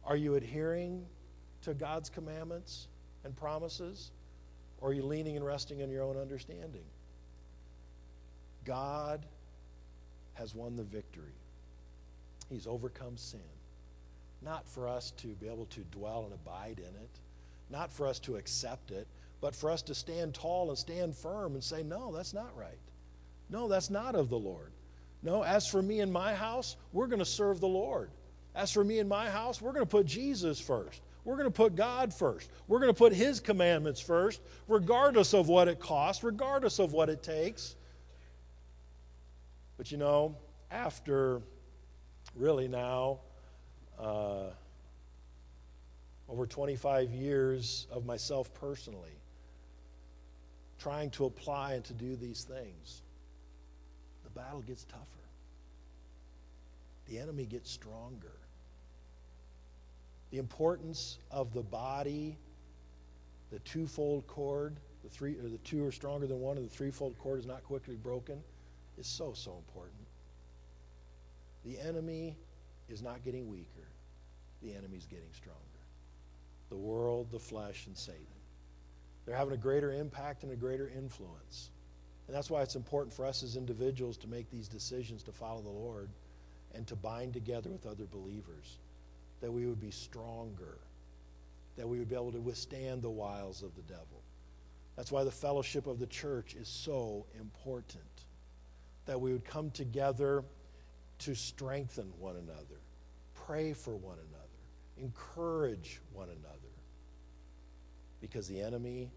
Are 0.05 0.17
you 0.17 0.35
adhering 0.35 1.07
to 1.63 1.73
God's 1.73 2.11
commandments 2.11 2.89
and 3.25 3.35
promises? 3.35 4.11
Or 4.81 4.91
are 4.91 4.93
you 4.93 5.03
leaning 5.03 5.37
and 5.37 5.45
resting 5.45 5.81
in 5.81 5.91
your 5.91 6.03
own 6.03 6.19
understanding? 6.19 6.85
God 8.67 9.25
has 10.35 10.55
won 10.55 10.77
the 10.77 10.85
victory. 10.85 11.33
He's 12.49 12.67
overcome 12.67 13.17
sin. 13.17 13.41
Not 14.43 14.67
for 14.67 14.89
us 14.89 15.11
to 15.19 15.29
be 15.29 15.49
able 15.49 15.67
to 15.67 15.81
dwell 15.91 16.25
and 16.25 16.33
abide 16.33 16.79
in 16.79 16.95
it, 17.03 17.21
not 17.71 17.93
for 17.93 18.07
us 18.07 18.19
to 18.21 18.37
accept 18.37 18.91
it, 18.91 19.07
but 19.41 19.55
for 19.55 19.71
us 19.71 19.83
to 19.83 19.95
stand 19.95 20.35
tall 20.35 20.69
and 20.69 20.79
stand 20.79 21.15
firm 21.15 21.55
and 21.55 21.63
say, 21.63 21.83
no, 21.83 22.13
that's 22.13 22.35
not 22.35 22.57
right. 22.57 22.79
No, 23.51 23.69
that's 23.69 23.91
not 23.91 24.15
of 24.15 24.29
the 24.29 24.39
Lord. 24.39 24.73
No, 25.23 25.43
as 25.43 25.67
for 25.67 25.83
me 25.83 26.01
and 26.01 26.13
my 26.13 26.35
house, 26.35 26.77
we're 26.93 27.07
going 27.07 27.19
to 27.19 27.25
serve 27.25 27.61
the 27.61 27.69
Lord. 27.69 28.11
As 28.55 28.71
for 28.73 28.85
me 28.85 28.99
and 28.99 29.09
my 29.09 29.29
house, 29.29 29.61
we're 29.61 29.73
going 29.73 29.85
to 29.85 29.91
put 29.91 30.07
Jesus 30.07 30.61
first. 30.61 31.03
We're 31.25 31.37
going 31.37 31.47
to 31.47 31.51
put 31.51 31.77
God 31.77 32.15
first. 32.15 32.51
We're 32.69 32.79
going 32.79 32.93
to 32.93 32.99
put 32.99 33.13
His 33.13 33.41
commandments 33.41 34.01
first, 34.01 34.41
regardless 34.67 35.35
of 35.35 35.49
what 35.49 35.69
it 35.69 35.79
costs, 35.81 36.25
regardless 36.25 36.79
of 36.79 36.93
what 36.93 37.09
it 37.09 37.23
takes. 37.23 37.77
But 39.77 39.93
you 39.93 39.99
know, 39.99 40.37
after 40.71 41.43
really 42.35 42.69
now 42.69 43.19
uh, 43.99 44.51
over 46.29 46.47
25 46.47 47.11
years 47.11 47.87
of 47.91 48.05
myself 48.05 48.53
personally 48.55 49.17
trying 50.79 51.11
to 51.11 51.25
apply 51.25 51.75
and 51.75 51.85
to 51.85 51.93
do 51.93 52.15
these 52.15 52.45
things, 52.45 53.03
the 54.23 54.31
battle 54.31 54.61
gets 54.61 54.85
tougher. 54.85 55.05
The 57.09 57.19
enemy 57.19 57.47
gets 57.47 57.71
stronger 57.71 58.39
the 60.31 60.39
importance 60.39 61.19
of 61.31 61.53
the 61.55 61.63
body, 61.63 62.37
the 63.51 63.59
twofold 63.61 64.27
cord, 64.27 64.77
the 65.03 65.09
three 65.09 65.37
or 65.39 65.49
the 65.49 65.59
two 65.59 65.85
are 65.85 65.93
stronger 65.93 66.27
than 66.27 66.41
one, 66.41 66.57
and 66.57 66.67
the 66.67 66.75
threefold 66.75 67.19
cord 67.19 67.39
is 67.39 67.47
not 67.47 67.65
quickly 67.65 67.97
broken, 67.97 68.39
is 68.99 69.07
so 69.07 69.33
so 69.33 69.57
important. 69.57 70.08
The 71.69 71.79
enemy 71.81 72.35
is 72.89 73.03
not 73.03 73.23
getting 73.23 73.47
weaker. 73.47 73.87
The 74.63 74.75
enemy 74.75 74.97
is 74.97 75.05
getting 75.05 75.29
stronger. 75.35 75.61
The 76.71 76.79
world, 76.79 77.31
the 77.31 77.39
flesh, 77.39 77.87
and 77.87 77.95
Satan. 77.95 78.25
They're 79.27 79.37
having 79.37 79.53
a 79.53 79.59
greater 79.59 79.93
impact 79.93 80.45
and 80.45 80.53
a 80.53 80.57
greater 80.57 80.91
influence. 80.97 81.69
And 82.27 82.35
that's 82.35 82.49
why 82.49 82.63
it's 82.63 82.75
important 82.75 83.13
for 83.13 83.27
us 83.27 83.43
as 83.43 83.57
individuals 83.57 84.17
to 84.19 84.29
make 84.29 84.51
these 84.51 84.67
decisions 84.67 85.23
to 85.25 85.33
follow 85.33 85.61
the 85.61 85.69
Lord 85.69 86.09
and 86.75 86.87
to 86.87 86.97
bind 86.97 87.35
together 87.35 87.69
with 87.69 87.85
other 87.85 88.07
believers 88.07 88.79
that 89.43 89.53
we 89.53 89.67
would 89.67 89.81
be 89.81 89.91
stronger, 89.91 90.79
that 91.77 91.87
we 91.87 91.99
would 91.99 92.09
be 92.09 92.15
able 92.15 92.33
to 92.33 92.41
withstand 92.41 93.03
the 93.03 93.11
wiles 93.11 93.63
of 93.63 93.75
the 93.77 93.83
devil. 93.83 94.23
That's 94.97 95.13
why 95.13 95.23
the 95.23 95.31
fellowship 95.31 95.87
of 95.87 95.99
the 95.99 96.07
church 96.07 96.55
is 96.55 96.67
so 96.67 97.27
important. 97.39 98.05
That 99.05 99.21
we 99.21 99.33
would 99.33 99.45
come 99.45 99.71
together 99.71 100.45
to 101.21 101.35
strengthen 101.35 102.13
one 102.19 102.37
another, 102.37 102.81
pray 103.47 103.73
for 103.73 103.95
one 103.97 104.19
another, 104.31 105.03
encourage 105.03 106.01
one 106.13 106.29
another. 106.29 106.59
Because 108.21 108.49
the 108.49 108.61
enemy 108.61 109.11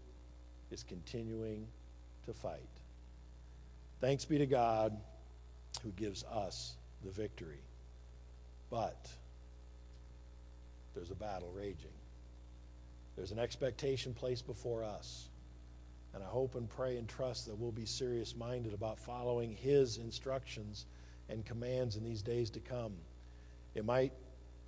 is 0.70 0.84
continuing 0.84 1.66
to 2.26 2.32
fight. 2.32 2.60
Thanks 4.00 4.24
be 4.24 4.38
to 4.38 4.46
God 4.46 4.96
who 5.82 5.90
gives 5.90 6.24
us 6.24 6.74
the 7.04 7.10
victory. 7.10 7.60
But 8.70 9.08
there's 10.94 11.10
a 11.10 11.16
battle 11.16 11.52
raging. 11.54 11.90
There's 13.16 13.32
an 13.32 13.38
expectation 13.38 14.14
placed 14.14 14.46
before 14.46 14.84
us. 14.84 15.28
And 16.14 16.22
I 16.22 16.26
hope 16.26 16.54
and 16.54 16.68
pray 16.68 16.96
and 16.98 17.08
trust 17.08 17.46
that 17.46 17.58
we'll 17.58 17.72
be 17.72 17.86
serious 17.86 18.36
minded 18.36 18.74
about 18.74 18.98
following 18.98 19.50
His 19.50 19.96
instructions 19.96 20.86
and 21.28 21.44
commands 21.44 21.96
in 21.96 22.04
these 22.04 22.22
days 22.22 22.50
to 22.50 22.60
come. 22.60 22.92
It 23.74 23.84
might, 23.84 24.12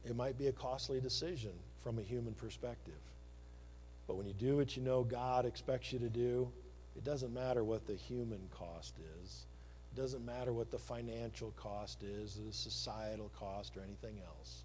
it 0.05 0.17
might 0.17 0.39
be 0.39 0.49
a 0.49 0.53
costly 0.53 1.01
decision 1.01 1.53
from 1.83 1.99
a 1.99 2.03
human 2.03 2.35
perspective. 2.35 2.95
But 4.07 4.17
when 4.17 4.27
you 4.27 4.35
do 4.35 4.57
what 4.57 4.77
you 4.77 4.83
know 4.83 5.03
God 5.03 5.47
expects 5.47 5.93
you 5.93 5.99
to 5.99 6.09
do, 6.09 6.51
it 6.97 7.05
doesn't 7.05 7.33
matter 7.33 7.65
what 7.65 7.87
the 7.87 7.95
human 7.95 8.41
cost 8.51 8.95
is. 9.23 9.47
It 9.95 10.01
doesn't 10.01 10.25
matter 10.25 10.53
what 10.53 10.71
the 10.71 10.79
financial 10.79 11.53
cost 11.57 12.03
is, 12.03 12.41
the 12.45 12.53
societal 12.53 13.31
cost, 13.39 13.77
or 13.77 13.81
anything 13.81 14.21
else. 14.27 14.65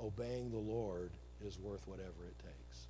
Obeying 0.00 0.50
the 0.50 0.58
Lord 0.58 1.10
is 1.44 1.58
worth 1.58 1.86
whatever 1.86 2.24
it 2.26 2.38
takes. 2.38 2.88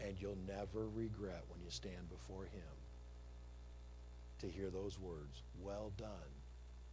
And 0.00 0.16
you'll 0.20 0.38
never 0.48 0.88
regret 0.94 1.42
when 1.48 1.60
you 1.64 1.70
stand 1.70 2.08
before 2.10 2.44
Him 2.44 2.72
to 4.40 4.48
hear 4.48 4.70
those 4.70 4.98
words 4.98 5.42
Well 5.62 5.92
done, 5.96 6.08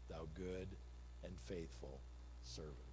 thou 0.10 0.28
good 0.36 0.76
and 1.24 1.34
faithful 1.46 2.02
servant. 2.44 2.89